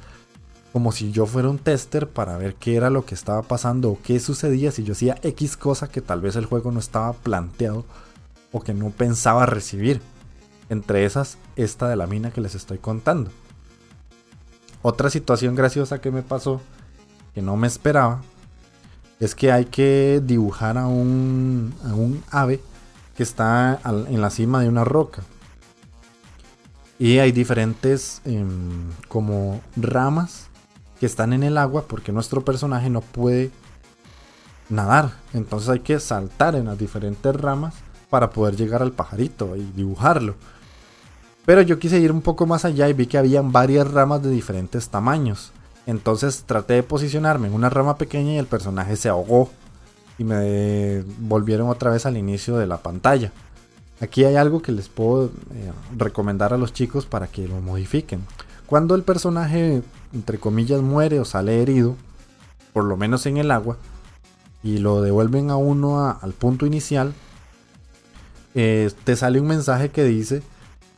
[0.76, 3.98] como si yo fuera un tester para ver qué era lo que estaba pasando o
[4.02, 7.86] qué sucedía si yo hacía X cosa que tal vez el juego no estaba planteado
[8.52, 10.02] o que no pensaba recibir.
[10.68, 13.30] Entre esas, esta de la mina que les estoy contando.
[14.82, 16.60] Otra situación graciosa que me pasó
[17.32, 18.20] que no me esperaba
[19.18, 22.60] es que hay que dibujar a un, a un ave
[23.16, 25.22] que está en la cima de una roca.
[26.98, 30.45] Y hay diferentes em, como ramas
[30.98, 33.50] que están en el agua porque nuestro personaje no puede
[34.68, 35.12] nadar.
[35.32, 37.74] Entonces hay que saltar en las diferentes ramas
[38.10, 40.34] para poder llegar al pajarito y dibujarlo.
[41.44, 44.30] Pero yo quise ir un poco más allá y vi que habían varias ramas de
[44.30, 45.52] diferentes tamaños.
[45.86, 49.50] Entonces traté de posicionarme en una rama pequeña y el personaje se ahogó.
[50.18, 53.32] Y me volvieron otra vez al inicio de la pantalla.
[54.00, 58.20] Aquí hay algo que les puedo eh, recomendar a los chicos para que lo modifiquen.
[58.66, 59.82] Cuando el personaje,
[60.12, 61.96] entre comillas, muere o sale herido,
[62.72, 63.76] por lo menos en el agua,
[64.62, 67.14] y lo devuelven a uno al punto inicial,
[68.54, 70.42] eh, te sale un mensaje que dice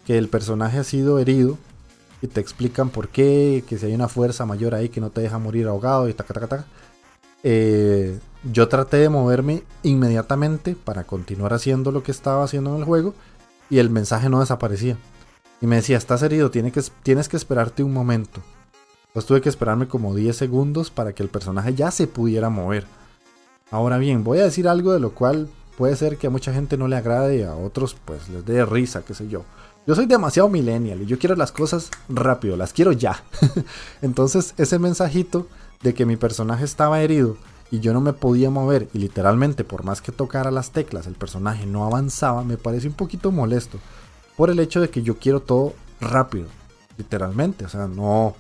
[0.07, 1.59] que el personaje ha sido herido
[2.23, 5.21] y te explican por qué, que si hay una fuerza mayor ahí que no te
[5.21, 6.65] deja morir ahogado y taca, taca, taca.
[7.43, 12.85] Eh, yo traté de moverme inmediatamente para continuar haciendo lo que estaba haciendo en el
[12.85, 13.15] juego
[13.71, 14.97] y el mensaje no desaparecía.
[15.61, 18.41] Y me decía, estás herido, tienes que, tienes que esperarte un momento.
[19.13, 22.87] Pues tuve que esperarme como 10 segundos para que el personaje ya se pudiera mover.
[23.71, 26.77] Ahora bien, voy a decir algo de lo cual puede ser que a mucha gente
[26.77, 29.45] no le agrade, a otros pues les dé risa, qué sé yo.
[29.87, 33.23] Yo soy demasiado millennial y yo quiero las cosas rápido, las quiero ya.
[34.03, 35.47] Entonces ese mensajito
[35.83, 37.37] de que mi personaje estaba herido
[37.71, 41.15] y yo no me podía mover y literalmente por más que tocara las teclas el
[41.15, 43.79] personaje no avanzaba, me parece un poquito molesto.
[44.37, 46.47] Por el hecho de que yo quiero todo rápido,
[46.97, 47.65] literalmente.
[47.65, 48.35] O sea, no...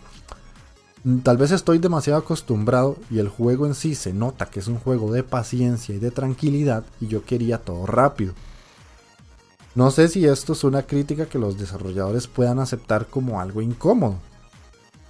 [1.22, 4.78] Tal vez estoy demasiado acostumbrado y el juego en sí se nota que es un
[4.78, 8.34] juego de paciencia y de tranquilidad y yo quería todo rápido.
[9.74, 14.16] No sé si esto es una crítica que los desarrolladores puedan aceptar como algo incómodo.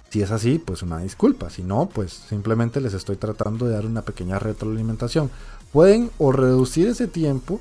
[0.09, 1.49] Si es así, pues una disculpa.
[1.49, 5.31] Si no, pues simplemente les estoy tratando de dar una pequeña retroalimentación.
[5.71, 7.59] Pueden o reducir ese tiempo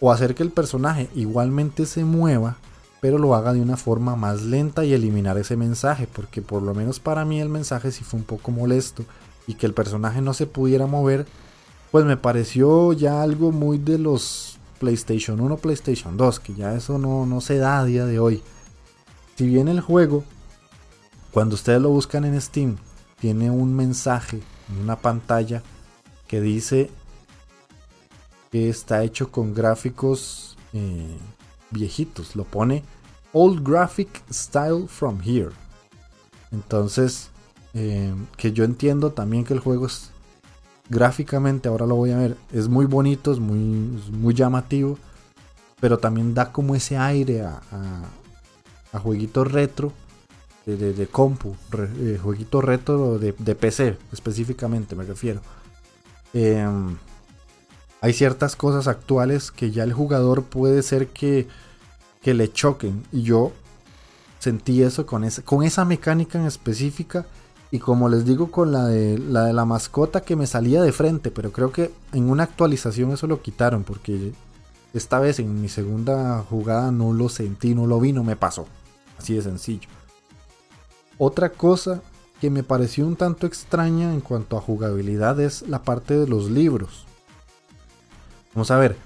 [0.00, 2.56] o hacer que el personaje igualmente se mueva,
[3.00, 6.74] pero lo haga de una forma más lenta y eliminar ese mensaje, porque por lo
[6.74, 9.04] menos para mí el mensaje sí fue un poco molesto
[9.46, 11.26] y que el personaje no se pudiera mover,
[11.90, 16.98] pues me pareció ya algo muy de los PlayStation 1, PlayStation 2, que ya eso
[16.98, 18.42] no, no se da a día de hoy.
[19.36, 20.24] Si bien el juego,
[21.30, 22.76] cuando ustedes lo buscan en Steam,
[23.20, 25.62] tiene un mensaje en una pantalla
[26.26, 26.90] que dice
[28.50, 31.16] que está hecho con gráficos eh,
[31.70, 32.36] viejitos.
[32.36, 32.82] Lo pone
[33.32, 35.50] Old Graphic Style from Here.
[36.50, 37.30] Entonces,
[37.74, 40.10] eh, que yo entiendo también que el juego es
[40.88, 43.58] gráficamente, ahora lo voy a ver, es muy bonito, es muy,
[44.10, 44.98] muy llamativo,
[45.80, 47.60] pero también da como ese aire a,
[48.92, 49.92] a, jueguitos retro
[50.64, 51.54] de, de, compu,
[51.98, 55.40] eh, jueguito retro de, de, PC específicamente me refiero.
[56.32, 56.96] Em,
[58.00, 61.48] hay ciertas cosas actuales que ya el jugador puede ser que,
[62.22, 63.52] que le choquen y yo
[64.38, 67.26] sentí eso con esa, con esa mecánica en específica
[67.70, 70.92] y como les digo con la de, la de la mascota que me salía de
[70.92, 74.32] frente, pero creo que en una actualización eso lo quitaron porque
[74.94, 78.66] esta vez en mi segunda jugada no lo sentí, no lo vi, no me pasó.
[79.18, 79.88] Así de sencillo.
[81.18, 82.00] Otra cosa
[82.40, 86.50] que me pareció un tanto extraña en cuanto a jugabilidad es la parte de los
[86.50, 87.07] libros.
[88.54, 88.96] Vamos a ver.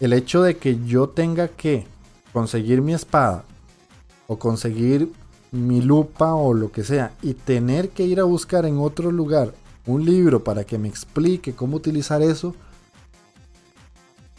[0.00, 1.86] El hecho de que yo tenga que
[2.32, 3.44] conseguir mi espada
[4.26, 5.12] o conseguir
[5.52, 9.54] mi lupa o lo que sea y tener que ir a buscar en otro lugar
[9.86, 12.54] un libro para que me explique cómo utilizar eso,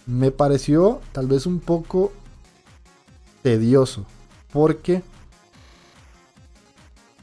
[0.05, 2.11] me pareció tal vez un poco
[3.41, 4.05] tedioso.
[4.51, 5.03] Porque,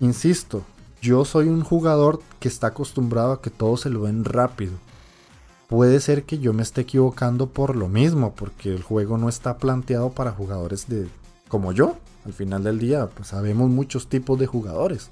[0.01, 0.64] insisto,
[1.01, 4.72] yo soy un jugador que está acostumbrado a que todo se lo ven rápido.
[5.70, 9.56] Puede ser que yo me esté equivocando por lo mismo, porque el juego no está
[9.56, 11.06] planteado para jugadores de
[11.46, 11.94] como yo.
[12.26, 15.10] Al final del día, pues sabemos muchos tipos de jugadores.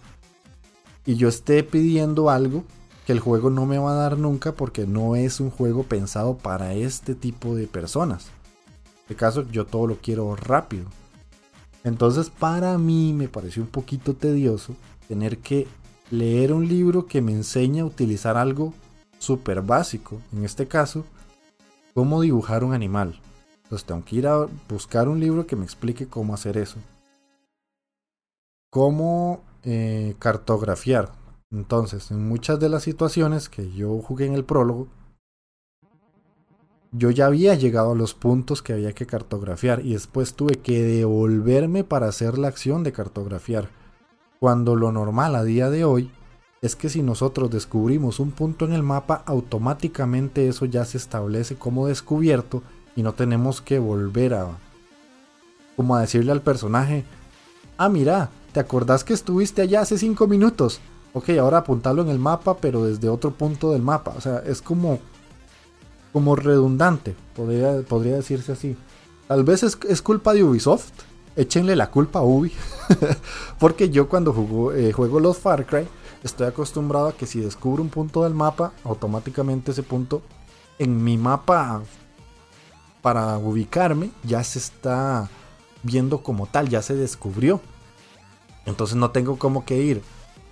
[1.07, 2.65] Y yo esté pidiendo algo
[3.07, 6.37] que el juego no me va a dar nunca porque no es un juego pensado
[6.37, 8.27] para este tipo de personas.
[8.27, 10.87] En este caso, yo todo lo quiero rápido.
[11.85, 14.75] Entonces, para mí me pareció un poquito tedioso
[15.07, 15.69] tener que
[16.11, 18.75] leer un libro que me enseña a utilizar algo
[19.19, 20.21] súper básico.
[20.33, 21.05] En este caso,
[21.95, 23.21] cómo dibujar un animal.
[23.65, 26.79] Entonces tengo que ir a buscar un libro que me explique cómo hacer eso.
[28.71, 31.13] Cómo eh, cartografiar.
[31.51, 34.89] Entonces, en muchas de las situaciones que yo jugué en el prólogo,
[36.93, 40.83] yo ya había llegado a los puntos que había que cartografiar y después tuve que
[40.83, 43.69] devolverme para hacer la acción de cartografiar.
[44.41, 46.11] Cuando lo normal a día de hoy
[46.61, 51.57] es que si nosotros descubrimos un punto en el mapa, automáticamente eso ya se establece
[51.57, 52.63] como descubierto
[52.97, 54.49] y no tenemos que volver a
[55.77, 57.05] como a decirle al personaje,
[57.77, 60.81] ah mira, ¿te acordás que estuviste allá hace 5 minutos?
[61.13, 64.13] Ok, ahora apuntarlo en el mapa, pero desde otro punto del mapa.
[64.17, 64.99] O sea, es como
[66.13, 68.77] como redundante, podría, podría decirse así.
[69.27, 70.91] Tal vez es, culpa de Ubisoft,
[71.37, 72.53] échenle la culpa a Ubi,
[73.59, 75.87] porque yo cuando juego, eh, juego los Far Cry
[76.23, 80.23] estoy acostumbrado a que si descubro un punto del mapa, automáticamente ese punto
[80.79, 81.83] en mi mapa
[83.03, 85.29] para ubicarme ya se está
[85.83, 87.61] viendo como tal, ya se descubrió.
[88.67, 90.03] Entonces no tengo como que ir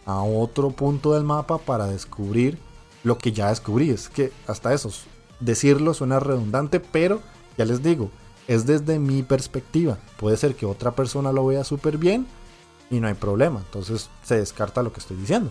[0.06, 2.58] a otro punto del mapa para descubrir
[3.02, 3.90] lo que ya descubrí.
[3.90, 4.90] Es que hasta eso,
[5.40, 7.20] decirlo suena redundante, pero
[7.58, 8.10] ya les digo,
[8.48, 9.98] es desde mi perspectiva.
[10.18, 12.26] Puede ser que otra persona lo vea súper bien
[12.90, 13.60] y no hay problema.
[13.60, 15.50] Entonces se descarta lo que estoy diciendo.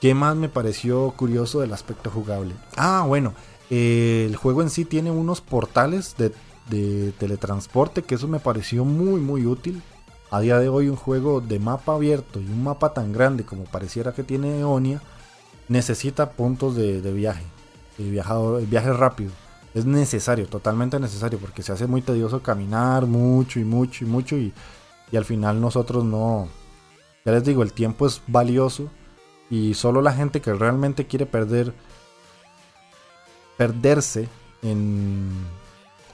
[0.00, 2.54] ¿Qué más me pareció curioso del aspecto jugable?
[2.76, 3.34] Ah, bueno,
[3.70, 6.32] el juego en sí tiene unos portales de,
[6.68, 9.82] de teletransporte que eso me pareció muy muy útil.
[10.30, 13.64] A día de hoy un juego de mapa abierto y un mapa tan grande como
[13.64, 15.02] pareciera que tiene Eonia
[15.68, 17.44] necesita puntos de viaje
[17.98, 19.30] el, viajado, el viaje rápido.
[19.74, 24.36] Es necesario, totalmente necesario, porque se hace muy tedioso caminar mucho y mucho y mucho
[24.36, 24.52] y,
[25.12, 26.48] y al final nosotros no...
[27.24, 28.88] Ya les digo, el tiempo es valioso
[29.48, 31.72] y solo la gente que realmente quiere perder...
[33.56, 34.28] Perderse
[34.62, 35.30] en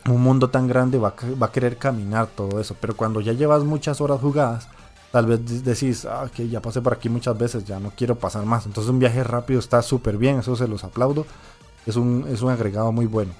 [0.06, 2.76] un mundo tan grande va, va a querer caminar todo eso.
[2.78, 4.68] Pero cuando ya llevas muchas horas jugadas,
[5.12, 8.44] tal vez decís, ah, que ya pasé por aquí muchas veces, ya no quiero pasar
[8.44, 8.66] más.
[8.66, 11.24] Entonces un viaje rápido está súper bien, eso se los aplaudo
[11.88, 13.32] es un, agregado muy bueno.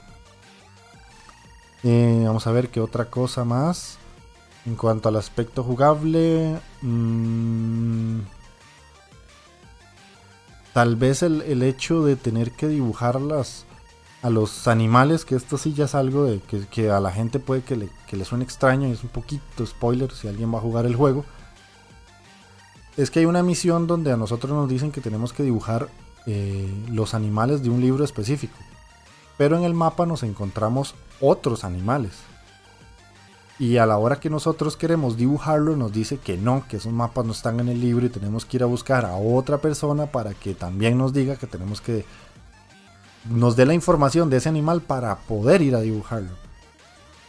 [1.85, 3.98] Eh, vamos a ver qué otra cosa más.
[4.67, 8.21] En cuanto al aspecto jugable, mm,
[10.75, 13.65] tal vez el, hecho de tener que dibujarlas
[14.23, 17.63] a los animales, que esto sí ya es algo de que, a la gente puede
[17.63, 20.63] que le, que le suene extraño y es un poquito spoiler si alguien va a
[20.63, 21.25] jugar el juego.
[22.97, 25.89] Es que hay una misión donde a nosotros nos dicen que tenemos que dibujar
[26.27, 28.55] eh, los animales de un libro específico.
[29.39, 32.13] Pero en el mapa nos encontramos otros animales.
[33.59, 37.25] Y a la hora que nosotros queremos dibujarlo nos dice que no, que esos mapas
[37.25, 40.33] no están en el libro y tenemos que ir a buscar a otra persona para
[40.33, 42.05] que también nos diga que tenemos que
[43.29, 46.31] nos dé la información de ese animal para poder ir a dibujarlo.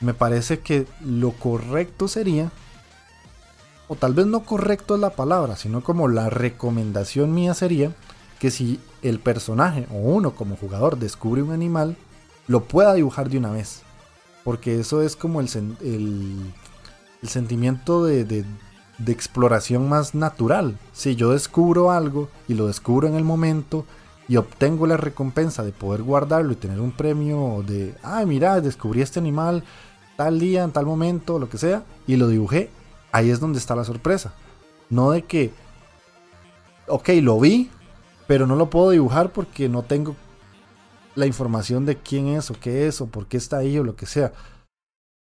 [0.01, 2.51] Me parece que lo correcto sería,
[3.87, 7.91] o tal vez no correcto es la palabra, sino como la recomendación mía sería
[8.39, 11.97] que si el personaje o uno como jugador descubre un animal,
[12.47, 13.81] lo pueda dibujar de una vez.
[14.43, 15.49] Porque eso es como el,
[17.23, 18.45] sentimiento de, de,
[19.07, 20.77] exploración más natural.
[20.93, 23.85] Si yo descubro algo y lo descubro en el momento
[24.27, 29.01] y obtengo la recompensa de poder guardarlo y tener un premio de, ah, mira, descubrí
[29.01, 29.63] este animal
[30.19, 32.69] tal día, en tal momento, lo que sea, y lo dibujé,
[33.13, 34.33] ahí es donde está la sorpresa.
[34.89, 35.51] No de que,
[36.87, 37.71] ok, lo vi,
[38.27, 40.17] pero no lo puedo dibujar porque no tengo
[41.19, 43.95] la información de quién es o qué es o por qué está ahí o lo
[43.95, 44.33] que sea.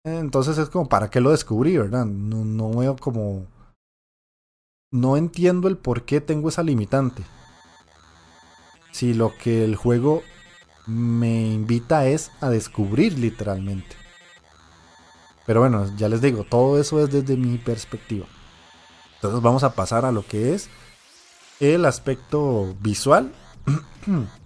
[0.05, 2.07] Entonces es como, ¿para qué lo descubrí, verdad?
[2.07, 3.47] No, veo como...
[4.93, 7.23] No entiendo el por qué tengo esa limitante.
[8.93, 10.23] Si lo que el juego
[10.87, 13.97] me invita es a descubrir literalmente.
[15.47, 18.27] Pero bueno, ya les digo, todo eso es desde mi perspectiva.
[19.17, 20.69] Entonces vamos a pasar a lo que es
[21.61, 23.33] el aspecto visual,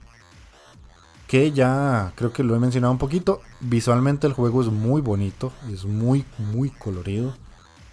[1.26, 5.52] que ya creo que lo he mencionado un poquito, visualmente el juego es muy bonito,
[5.72, 7.34] es muy, muy colorido.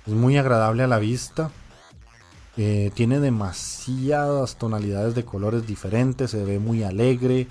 [0.06, 1.52] Es muy agradable a la vista.
[2.58, 6.32] Eh, tiene demasiadas tonalidades de colores diferentes.
[6.32, 7.48] Se ve muy alegre.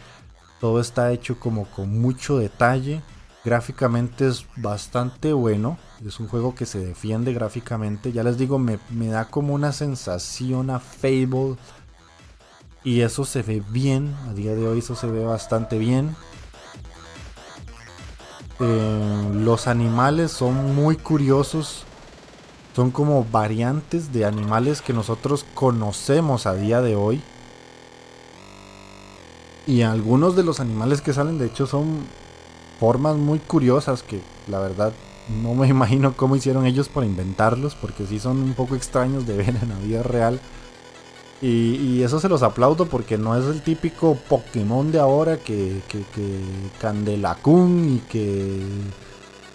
[0.61, 3.02] Todo está hecho como con mucho detalle.
[3.44, 5.78] Gráficamente es bastante bueno.
[6.05, 8.12] Es un juego que se defiende gráficamente.
[8.12, 11.57] Ya les digo, me, da como una sensación a Fable.
[12.85, 14.16] Y eso se ve bien.
[14.28, 16.16] A día de hoy eso se ve bastante bien.
[18.59, 21.85] Eh, los animales son muy curiosos.
[22.74, 27.23] Son como variantes de animales que nosotros conocemos a día de hoy.
[29.66, 32.05] Y algunos de los animales que salen de hecho son
[32.78, 34.93] formas muy curiosas que la verdad
[35.43, 39.36] no me imagino cómo hicieron ellos para inventarlos porque sí son un poco extraños de
[39.36, 40.40] ver en la vida real.
[41.42, 46.02] Y, eso se los aplaudo porque no es el típico Pokémon de ahora que, que,
[46.14, 48.62] que y que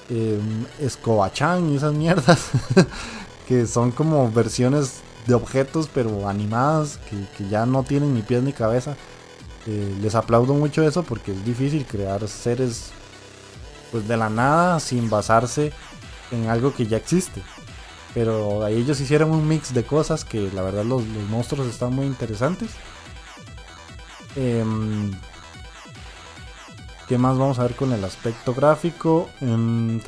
[0.09, 0.39] eh,
[0.79, 2.49] Escobachan y esas mierdas.
[3.47, 8.53] que son como versiones de objetos pero animadas que, ya no tienen ni pies ni
[8.53, 8.95] cabeza.
[9.67, 12.91] Eh, les aplaudo mucho eso porque es difícil crear seres
[13.91, 15.71] pues de la nada sin basarse
[16.31, 17.41] en algo que ya existe.
[18.15, 22.05] Pero ahí ellos hicieron un mix de cosas que la verdad los, monstruos están muy
[22.05, 22.69] interesantes.
[24.37, 25.11] Em,
[27.09, 29.29] ¿Qué más vamos a ver con el aspecto gráfico?
[29.41, 29.99] Em,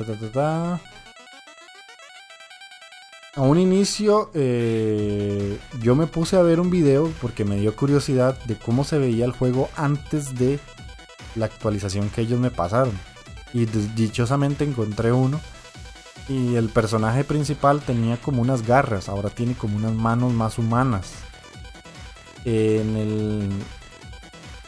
[3.36, 8.42] a un inicio eh, yo me puse a ver un video porque me dio curiosidad
[8.46, 10.58] de cómo se veía el juego antes de
[11.36, 12.98] la actualización que ellos me pasaron.
[13.52, 15.40] Y dichosamente encontré uno
[16.28, 21.12] y el personaje principal tenía como unas garras, ahora tiene como unas manos más humanas.
[22.44, 23.50] En, el,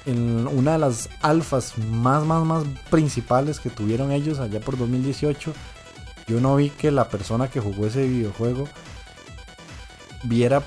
[0.07, 5.53] en una de las alfas más, más, más principales que tuvieron ellos allá por 2018,
[6.27, 8.69] yo no vi que la persona que jugó ese videojuego
[10.23, 10.63] viera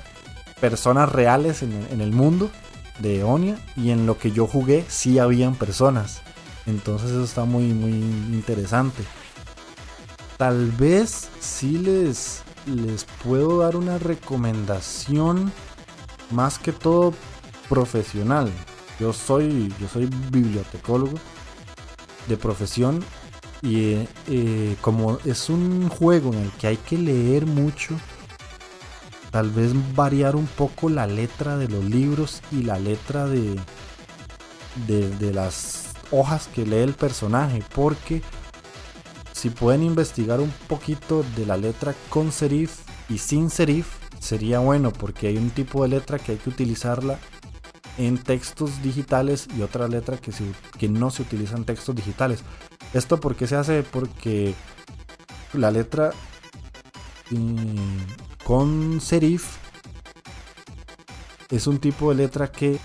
[0.59, 2.49] personas reales en, el mundo
[2.99, 6.21] de Eonia y en lo que yo jugué sí habían personas.
[6.65, 9.03] Entonces eso está muy, muy interesante
[10.43, 15.53] tal vez sí les, les puedo dar una recomendación
[16.31, 17.13] más que todo
[17.69, 18.51] profesional.
[18.99, 21.17] Yo soy, yo soy bibliotecólogo
[22.27, 23.01] de profesión
[23.61, 27.95] y eh, como es un juego en el que hay que leer mucho,
[29.31, 33.57] tal vez variar un poco la letra de los libros y la letra de,
[34.87, 38.21] de, de las hojas que lee el personaje, porque
[39.43, 42.79] si pueden investigar un poquito de la letra con serif
[43.09, 47.19] y sin serif, sería bueno porque hay un tipo de letra que hay que utilizarla
[47.97, 50.31] en textos digitales y otra letra que,
[50.79, 52.41] que no se utiliza en textos digitales.
[52.93, 53.83] ¿Esto por qué se hace?
[53.83, 54.55] Porque
[55.51, 56.11] la letra
[57.31, 58.15] eh,
[58.45, 59.57] con serif
[61.49, 62.79] es un tipo de letra que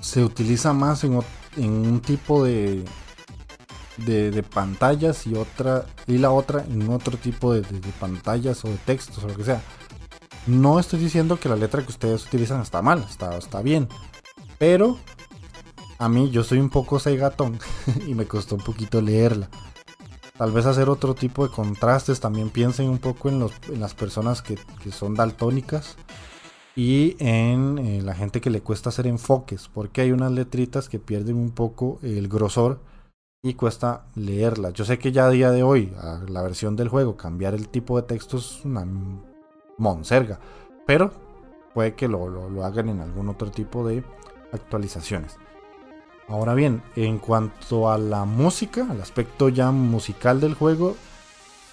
[0.00, 1.16] se utiliza más en
[1.56, 2.84] un tipo de,
[3.98, 7.62] de, pantallas y otra y la otra en otro tipo de,
[8.00, 9.62] pantallas o de textos o lo que sea.
[10.46, 13.88] No estoy diciendo que la letra que ustedes utilizan está mal, está, está bien.
[14.58, 14.98] Pero
[15.98, 17.58] a mí yo soy un poco seigatón
[18.06, 19.48] y me costó un poquito leerla.
[20.36, 22.18] Tal vez hacer otro tipo de contrastes.
[22.18, 23.48] También piensen un poco en
[23.78, 24.58] las personas que,
[24.90, 25.96] son daltónicas
[26.74, 29.68] y en eh, la gente que le cuesta hacer enfoques.
[29.72, 32.80] Porque hay unas letritas que pierden un poco el grosor
[33.44, 34.70] y cuesta leerla.
[34.70, 37.68] Yo sé que ya a día de hoy, a la versión del juego, cambiar el
[37.68, 38.86] tipo de texto es una
[39.78, 40.38] monserga,
[40.86, 41.10] pero
[41.74, 44.04] puede que lo, hagan en algún otro tipo de
[44.52, 45.38] actualizaciones.
[46.28, 50.94] Ahora bien, en cuanto a la música, al aspecto ya musical del juego,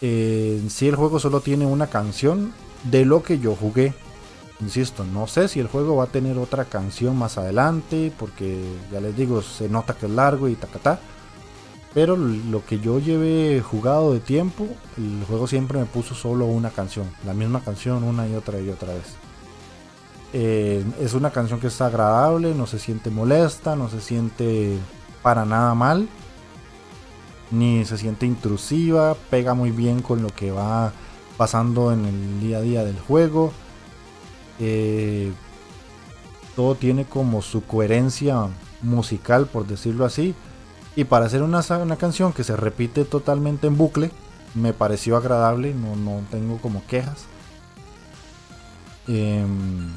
[0.01, 2.51] eh, en sí el juego solo tiene una canción
[2.85, 3.93] de lo que yo jugué.
[4.59, 8.59] Insisto, no sé si el juego va a tener otra canción más adelante, porque
[8.91, 10.99] ya les digo, se nota que es largo y tacatá.
[11.93, 14.67] Pero lo que yo llevé jugado de tiempo,
[14.97, 18.69] el juego siempre me puso solo una canción, la misma canción una y otra y
[18.69, 19.15] otra vez.
[20.31, 24.77] Eh, es una canción que está agradable, no se siente molesta, no se siente
[25.23, 26.07] para nada mal,
[27.49, 30.93] ni se siente intrusiva, pega muy bien con lo que va
[31.37, 33.51] pasando en el día a día del juego.
[34.59, 35.31] Eh,
[36.55, 38.47] todo tiene como su coherencia
[38.83, 40.35] musical, por decirlo así
[40.99, 44.11] y para hacer una, una canción que se repite totalmente en bucle,
[44.53, 47.23] me pareció agradable, no, no tengo como quejas.
[49.07, 49.93] Em,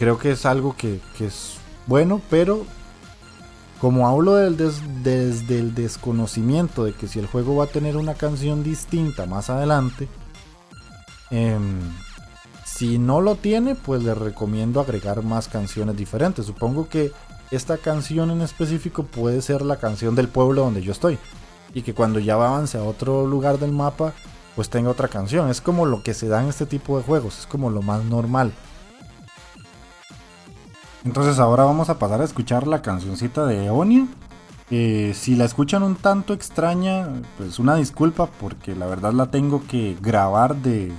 [0.00, 2.66] creo que es algo que, es bueno, pero
[3.80, 8.14] como hablo del desde el desconocimiento de que si el juego va a tener una
[8.14, 10.08] canción distinta más adelante,
[11.30, 11.78] em,
[12.64, 16.46] si no lo tiene, pues le recomiendo agregar más canciones diferentes.
[16.46, 17.12] Supongo que
[17.50, 21.18] esta canción en específico puede ser la canción del pueblo donde yo estoy.
[21.74, 24.12] Y que cuando ya avance a otro lugar del mapa,
[24.54, 25.50] pues tenga otra canción.
[25.50, 28.04] Es como lo que se da en este tipo de juegos, es como lo más
[28.04, 28.52] normal.
[31.04, 34.06] Entonces ahora vamos a pasar a escuchar la cancioncita de Eonia.
[34.68, 39.96] Si la escuchan un tanto extraña, pues una disculpa porque la verdad la tengo que
[40.00, 40.92] grabar de,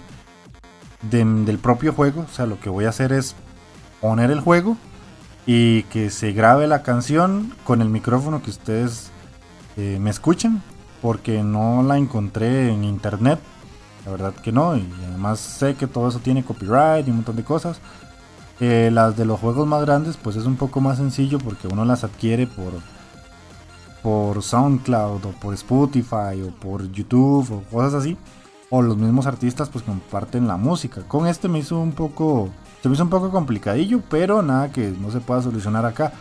[1.02, 2.26] del propio juego.
[2.30, 3.36] O sea, lo que voy a hacer es
[4.02, 4.76] poner el juego
[5.46, 9.12] y que se grabe la canción con el micrófono que ustedes
[9.78, 10.62] eh, me escuchan
[11.02, 13.40] porque no la encontré en internet.
[14.06, 14.78] La verdad que no.
[14.78, 17.80] Y además sé que todo eso tiene copyright y un montón de cosas.
[18.60, 21.84] Eh, las de los juegos más grandes, pues es un poco más sencillo porque uno
[21.84, 22.74] las adquiere por,
[24.04, 28.18] por SoundCloud o por Spotify o por YouTube o cosas así.
[28.70, 31.02] O los mismos artistas pues comparten la música.
[31.08, 32.50] Con este me hizo un poco,
[32.82, 36.14] se me hizo un poco complicadillo, pero nada que no se pueda solucionar acá.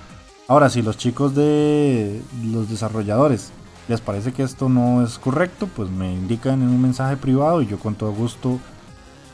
[0.46, 3.52] Ahora, si los chicos de los desarrolladores
[3.88, 7.66] les parece que esto no es correcto, pues me indican en un mensaje privado y
[7.66, 8.58] yo con todo gusto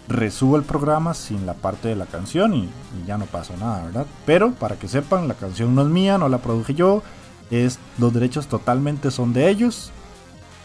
[0.08, 2.70] resubo el programa sin la parte de la canción y,
[3.06, 4.06] ya no pasó nada, ¿verdad?
[4.24, 7.02] Pero para que sepan, la canción no es mía, no la produje yo,
[7.50, 9.90] es los derechos totalmente son de ellos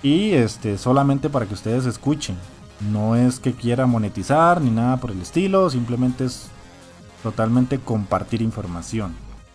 [0.03, 2.35] y este solamente para que ustedes escuchen.
[2.89, 6.47] No es que quiera monetizar ni nada por el estilo, simplemente es
[7.21, 9.13] totalmente compartir información.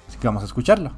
[0.09, 0.93] Así que vamos a escucharla.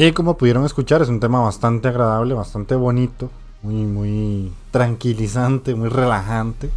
[0.00, 3.30] Y como pudieron escuchar, es un tema bastante agradable, bastante bonito,
[3.62, 6.70] muy, muy tranquilizante, muy relajante.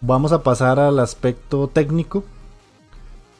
[0.00, 2.24] Vamos a pasar al aspecto técnico.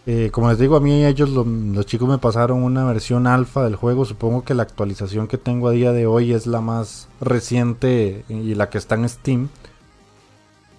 [0.04, 3.74] Eh, como les digo, a mí ellos, los chicos me pasaron una versión alfa del
[3.74, 4.04] juego.
[4.04, 8.54] Supongo que la actualización que tengo a día de hoy es la más reciente y
[8.54, 9.48] la que está en Steam.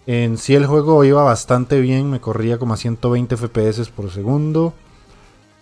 [0.05, 4.75] En sí el juego iba bastante bien, me corría como a 120 FPS por segundo.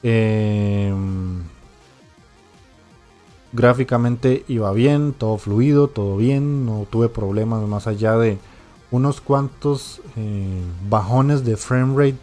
[0.03, 0.93] Eh,
[3.53, 8.39] Gráficamente iba bien, todo fluido, todo bien, no tuve problemas más allá de
[8.89, 12.17] unos cuantos eh, bajones de frame rate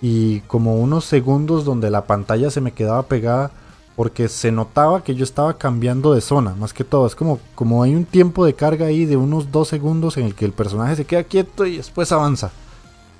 [0.00, 3.50] y como unos segundos donde la pantalla se me quedaba pegada
[3.96, 7.04] porque se notaba que yo estaba cambiando de zona, más que todo.
[7.04, 10.36] Es como, como hay un tiempo de carga ahí de unos dos segundos en el
[10.36, 12.52] que el personaje se queda quieto y después avanza.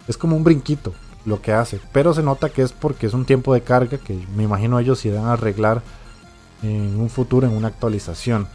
[0.06, 0.92] Es como un brinquito
[1.24, 4.24] lo que hace, pero se nota que es porque es un tiempo de carga que
[4.36, 5.82] me imagino ellos irán a arreglar
[6.62, 8.48] en un futuro, en una actualización.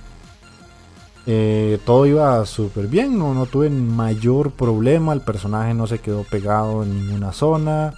[1.25, 6.23] Eh, todo iba súper bien, no, no tuve mayor problema, el personaje no se quedó
[6.23, 7.93] pegado en ninguna zona,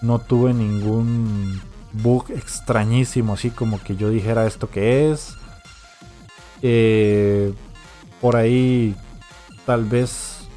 [0.00, 1.60] no tuve ningún
[1.92, 5.36] bug extrañísimo, así como que yo dijera esto que es.
[6.62, 7.52] Eh,
[8.20, 8.96] por ahí
[9.66, 10.48] tal vez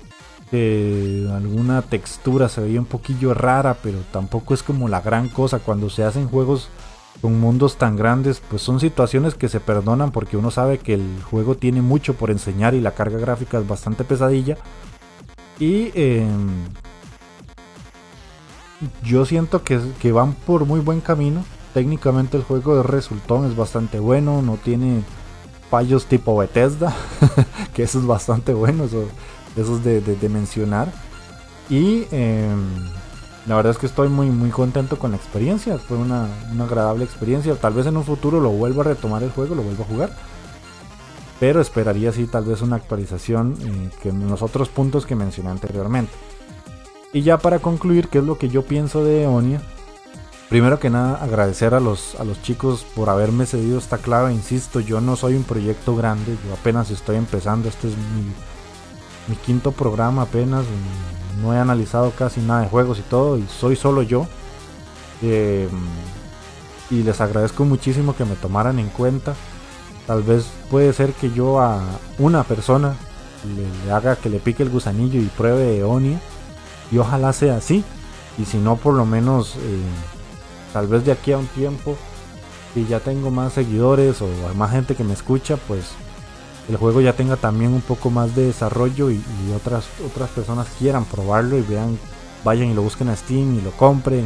[0.50, 5.60] que alguna textura se veía un poquillo rara, pero tampoco es como la gran cosa
[5.60, 6.70] cuando se hacen juegos
[7.22, 11.24] con mundos tan grandes, pues son situaciones que se perdonan porque uno sabe que el
[11.24, 14.58] juego tiene mucho por enseñar y la carga gráfica es bastante pesadilla.
[15.60, 16.68] Y em,
[19.04, 21.44] yo siento que, van por muy buen camino.
[21.74, 25.04] Técnicamente el juego de resultón es bastante bueno, no tiene
[25.70, 26.96] fallos tipo Bethesda,
[27.74, 29.08] que eso es bastante bueno, eso,
[29.56, 30.92] es de, mencionar.
[31.70, 32.88] Y em,
[33.48, 35.78] la verdad es que estoy muy, muy contento con la experiencia.
[35.78, 36.28] Fue una,
[36.60, 37.56] agradable experiencia.
[37.56, 40.10] Tal vez en un futuro lo vuelva a retomar el juego, lo vuelva a jugar.
[41.40, 45.50] Pero esperaría sí tal vez una actualización eh, que en los otros puntos que mencioné
[45.50, 46.12] anteriormente.
[47.14, 49.62] Y ya para concluir, ¿qué es lo que yo pienso de Eonia?
[50.50, 54.34] Primero que nada, agradecer a los, a los chicos por haberme cedido esta clave.
[54.34, 57.70] Insisto, yo no soy un proyecto grande, yo apenas estoy empezando.
[57.70, 58.24] Este es mi,
[59.30, 60.66] mi quinto programa apenas
[61.42, 64.28] no he analizado casi nada de juegos y todo, y soy solo yo.
[65.22, 65.68] Eh,
[66.90, 69.36] y les agradezco muchísimo que me tomaran en cuenta.
[70.06, 71.82] Tal vez puede ser que yo a
[72.18, 72.96] una persona
[73.86, 76.20] le, haga que le pique el gusanillo y pruebe Eonia.
[76.92, 77.84] Y ojalá sea así.
[78.38, 79.82] Y si no, por lo menos, eh,
[80.72, 81.98] tal vez de aquí a un tiempo,
[82.74, 85.92] si ya tengo más seguidores o más gente que me escucha, pues
[86.70, 89.22] el juego ya tenga también un poco más de desarrollo y,
[89.56, 91.98] otras, otras personas quieran probarlo y vean,
[92.44, 94.26] vayan y lo busquen a Steam y lo compren,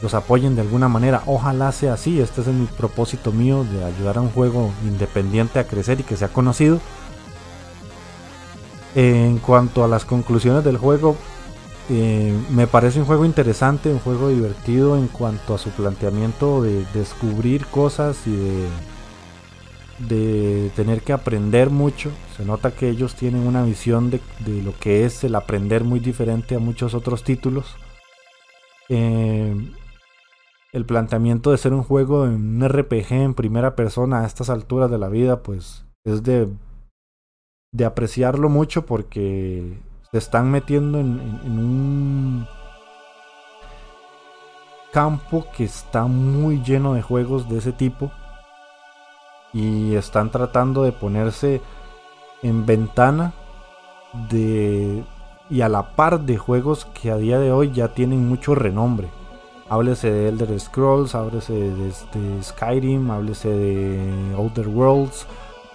[0.00, 1.22] los apoyen de alguna manera.
[1.26, 5.66] Ojalá sea así, este es mi propósito mío de ayudar a un juego independiente a
[5.66, 6.80] crecer y que sea conocido.
[8.94, 11.16] En cuanto a las conclusiones del juego,
[11.90, 16.84] eh, me parece un juego interesante, un juego divertido en cuanto a su planteamiento de
[16.94, 18.68] descubrir cosas y de
[19.98, 22.10] de tener que aprender mucho.
[22.36, 24.20] Se nota que ellos tienen una visión de,
[24.62, 27.76] lo que es el aprender muy diferente a muchos otros títulos.
[28.88, 29.54] Eh,
[30.72, 34.90] el planteamiento de ser un juego en un RPG en primera persona a estas alturas
[34.90, 36.48] de la vida, pues es de,
[37.72, 39.78] de apreciarlo mucho porque
[40.12, 42.46] se están metiendo en un
[44.92, 48.12] campo que está muy lleno de juegos de ese tipo
[49.56, 51.62] y están tratando de ponerse
[52.42, 53.32] en ventana
[54.28, 55.02] de
[55.48, 59.08] y a la par de juegos que a día de hoy ya tienen mucho renombre.
[59.70, 65.26] Háblese de Elder Scrolls, háblese de, este Skyrim, háblese de Outer Worlds,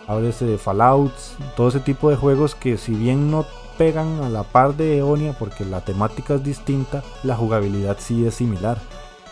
[0.07, 1.13] háblese de Fallout,
[1.55, 3.45] todo ese tipo de juegos que si bien no
[3.79, 8.35] pegan a la par de Eonia porque la temática es distinta, la jugabilidad sí es
[8.35, 8.77] similar.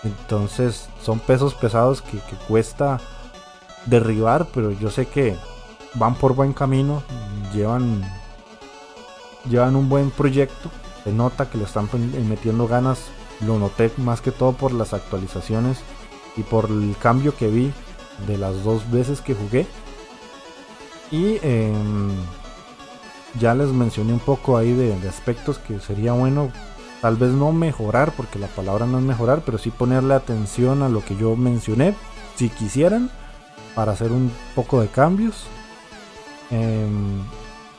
[0.03, 2.99] Entonces son pesos pesados que cuesta
[3.85, 5.35] derribar, pero yo sé que
[5.95, 7.03] van por buen camino,
[7.53, 8.03] llevan,
[9.49, 10.69] llevan un buen proyecto,
[11.03, 11.89] se nota que le están
[12.27, 12.99] metiendo ganas,
[13.45, 15.80] lo noté más que todo por las actualizaciones
[16.35, 17.72] y por el cambio que vi
[18.27, 19.65] de las dos veces que jugué.
[21.11, 22.11] Y em,
[23.39, 26.51] ya les mencioné un poco ahí de, de, aspectos que sería bueno,
[27.01, 30.89] tal vez no mejorar, porque la palabra no es mejorar, pero sí ponerle atención a
[30.89, 31.95] lo que yo mencioné,
[32.35, 33.10] si quisieran
[33.80, 35.45] para hacer un poco de cambios.
[36.51, 37.23] Em,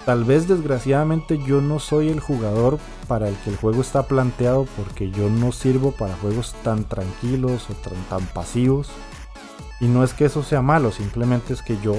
[0.06, 4.66] tal vez desgraciadamente yo no soy el jugador para el que el juego está planteado
[4.78, 8.88] porque yo no sirvo para juegos tan tranquilos o tan, tan pasivos.
[9.78, 11.96] Y no es que eso sea malo, simplemente es que yo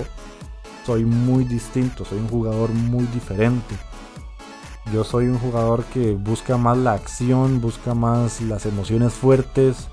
[0.84, 3.76] soy muy distinto, soy un jugador muy diferente.
[4.92, 9.90] Yo soy un jugador que busca más la acción, busca más las emociones fuertes,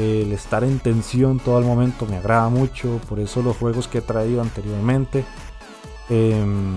[0.00, 3.98] el estar en tensión todo el momento me agrada mucho, por eso los juegos que
[3.98, 5.24] he traído anteriormente.
[6.08, 6.76] Em,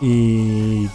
[0.00, 0.88] y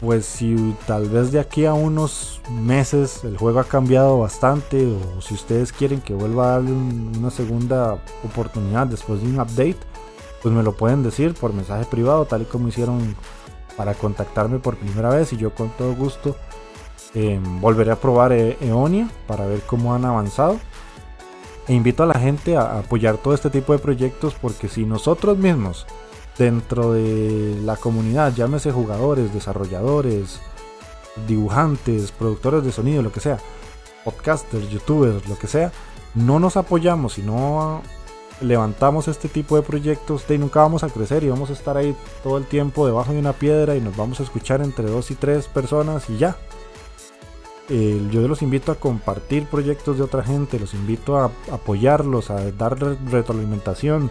[0.00, 5.20] pues si tal vez de aquí a unos meses el juego ha cambiado bastante o
[5.20, 9.78] si ustedes quieren que vuelva a darle una segunda oportunidad después de un update,
[10.42, 13.16] pues me lo pueden decir por mensaje privado tal y como hicieron
[13.76, 16.36] para contactarme por primera vez y yo con todo gusto
[17.18, 20.60] Em, volveré a probar e-, Eonia para ver cómo han avanzado.
[21.66, 25.36] E invito a la gente a apoyar todo este tipo de proyectos porque si nosotros
[25.36, 25.84] mismos
[26.38, 30.40] dentro de la comunidad, llámese jugadores, desarrolladores,
[31.26, 33.38] dibujantes, productores de sonido, lo que sea,
[34.04, 35.72] podcasters, youtubers, lo que sea,
[36.14, 37.82] no nos apoyamos y no
[38.40, 41.96] levantamos este tipo de proyectos, de nunca vamos a crecer y vamos a estar ahí
[42.22, 45.16] todo el tiempo debajo de una piedra y nos vamos a escuchar entre dos y
[45.16, 46.36] tres personas y ya
[47.68, 52.78] yo los invito a compartir proyectos de otra gente, los invito a apoyarlos, a dar
[52.78, 54.10] retroalimentación.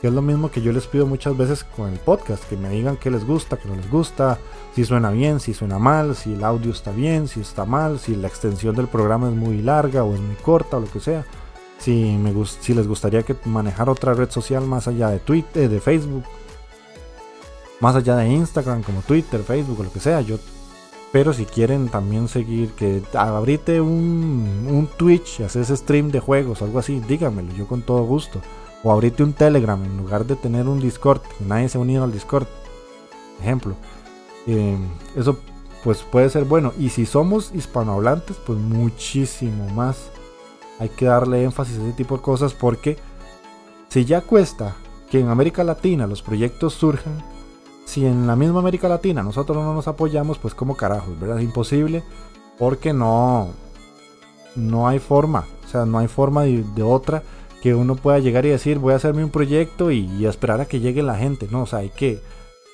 [0.00, 2.68] Que es lo mismo que yo les pido muchas veces con el podcast, que me
[2.68, 4.38] digan qué les gusta, qué no les gusta,
[4.74, 8.14] si suena bien, si suena mal, si el audio está bien, si está mal, si
[8.14, 11.24] la extensión del programa es muy larga o es muy corta o lo que sea.
[11.78, 15.80] Si, me si les gustaría que manejar otra red social más allá de Twitter, de
[15.80, 16.24] Facebook,
[17.80, 20.38] más allá de Instagram como Twitter, Facebook o lo que sea, yo
[21.14, 26.80] pero si quieren también seguir, que abrite un, un Twitch haces stream de juegos, algo
[26.80, 28.40] así, díganmelo, yo con todo gusto.
[28.82, 32.10] O abrite un Telegram en lugar de tener un Discord, nadie se ha unido al
[32.10, 32.48] Discord.
[33.40, 33.76] Ejemplo.
[34.48, 34.76] Eh,
[35.14, 35.38] eso
[35.84, 36.72] pues puede ser bueno.
[36.80, 40.10] Y si somos hispanohablantes, pues muchísimo más.
[40.80, 42.98] Hay que darle énfasis a ese tipo de cosas porque
[43.88, 44.74] si ya cuesta
[45.12, 47.22] que en América Latina los proyectos surjan,
[47.94, 51.38] si en la misma América Latina nosotros no nos apoyamos, pues como carajos, ¿verdad?
[51.38, 52.02] Es imposible
[52.58, 53.50] porque no,
[54.56, 57.22] no hay forma, o sea, no hay forma de, otra
[57.62, 60.80] que uno pueda llegar y decir voy a hacerme un proyecto y, esperar a que
[60.80, 62.20] llegue la gente, no, o sea, hay que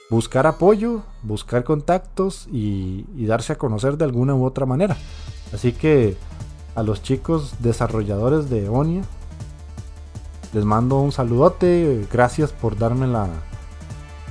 [0.09, 4.97] buscar apoyo, buscar contactos y, y darse a conocer de alguna u otra manera.
[5.53, 6.17] Así que
[6.75, 9.03] a los chicos desarrolladores de Onia,
[10.55, 13.29] les mando un saludote, gracias por darme la,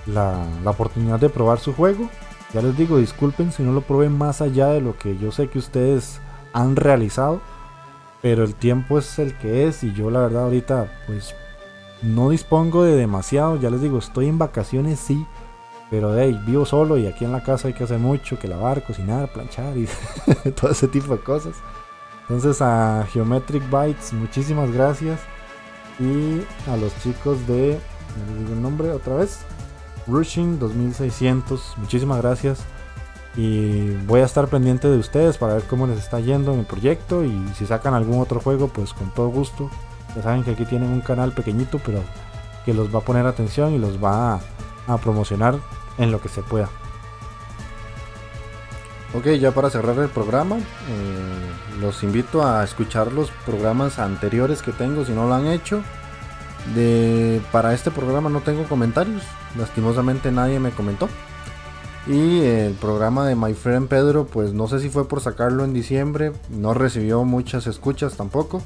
[0.10, 2.10] la, oportunidad de probar su juego.
[2.54, 5.50] Ya les digo, disculpen si no lo probé más allá de lo que yo sé
[5.50, 6.20] que ustedes
[6.54, 7.42] han realizado.
[8.22, 11.34] Pero el tiempo es el que es y yo la verdad ahorita pues
[12.02, 13.58] no dispongo de demasiado.
[13.58, 15.26] Ya les digo, estoy en vacaciones sí.
[15.90, 18.84] Pero ahí, vivo solo y aquí en la casa hay que hacer mucho, que lavar,
[18.84, 19.88] cocinar, planchar y
[20.56, 21.56] todo ese tipo de cosas.
[22.22, 25.20] Entonces a Geometric Bytes, muchísimas gracias.
[26.00, 27.80] Y a los chicos de...
[28.28, 29.40] ¿Me digo el nombre otra vez?
[30.10, 31.76] Rushing 2600.
[31.78, 32.60] Muchísimas gracias.
[33.36, 36.66] Y voy a estar pendiente de ustedes para ver cómo les está yendo en el
[36.66, 37.24] proyecto.
[37.24, 39.70] Y si sacan algún otro juego, pues con todo gusto.
[40.16, 42.02] Ya saben que aquí tienen un canal pequeñito, pero
[42.66, 44.40] que los va a poner atención y los va
[44.88, 45.56] a, promocionar
[46.00, 46.70] en lo que se pueda.
[49.14, 54.72] Ok, ya para cerrar el programa, eh, los invito a escuchar los programas anteriores que
[54.72, 55.84] tengo si no lo han hecho.
[56.76, 59.24] De, para este programa no tengo comentarios,
[59.58, 61.10] lastimosamente nadie me comentó.
[62.08, 65.74] Y el programa de My Friend Pedro, pues no sé si fue por sacarlo en
[65.74, 68.62] diciembre, no recibió muchas escuchas tampoco.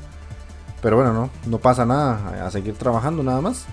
[0.81, 3.65] Pero bueno, no, no pasa nada, a seguir trabajando nada más.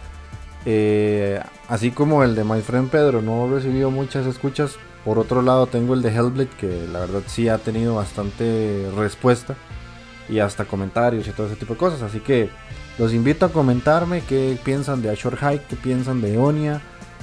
[0.66, 5.66] Eh, así como el de My Friend Pedro no recibió muchas escuchas, por otro lado
[5.66, 9.54] tengo el de Hellblade que la verdad sí ha tenido bastante respuesta
[10.28, 12.02] y hasta comentarios y todo ese tipo de cosas.
[12.02, 12.50] Así que
[13.00, 16.82] los invito a comentarme qué piensan de Ashore Hike, qué piensan de Onia.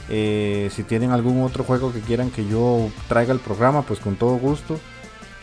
[0.10, 4.16] Eh, si tienen algún otro juego que quieran que yo traiga al programa, pues con
[4.16, 4.80] todo gusto.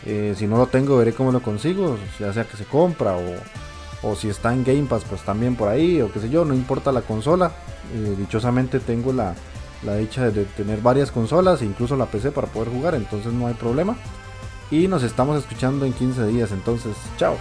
[0.05, 3.15] Eh, si no lo tengo, veré cómo lo consigo, ya sea que se compra
[4.03, 6.53] o, si está en Game Pass, pues también por ahí, o qué sé yo, no
[6.53, 7.53] importa la consola.
[7.93, 9.35] Eh, dichosamente tengo la,
[9.83, 13.53] la dicha de tener varias consolas, incluso la PC para poder jugar, entonces no hay
[13.53, 13.95] problema.
[14.69, 17.37] Y nos estamos escuchando en 15 días, entonces, chao.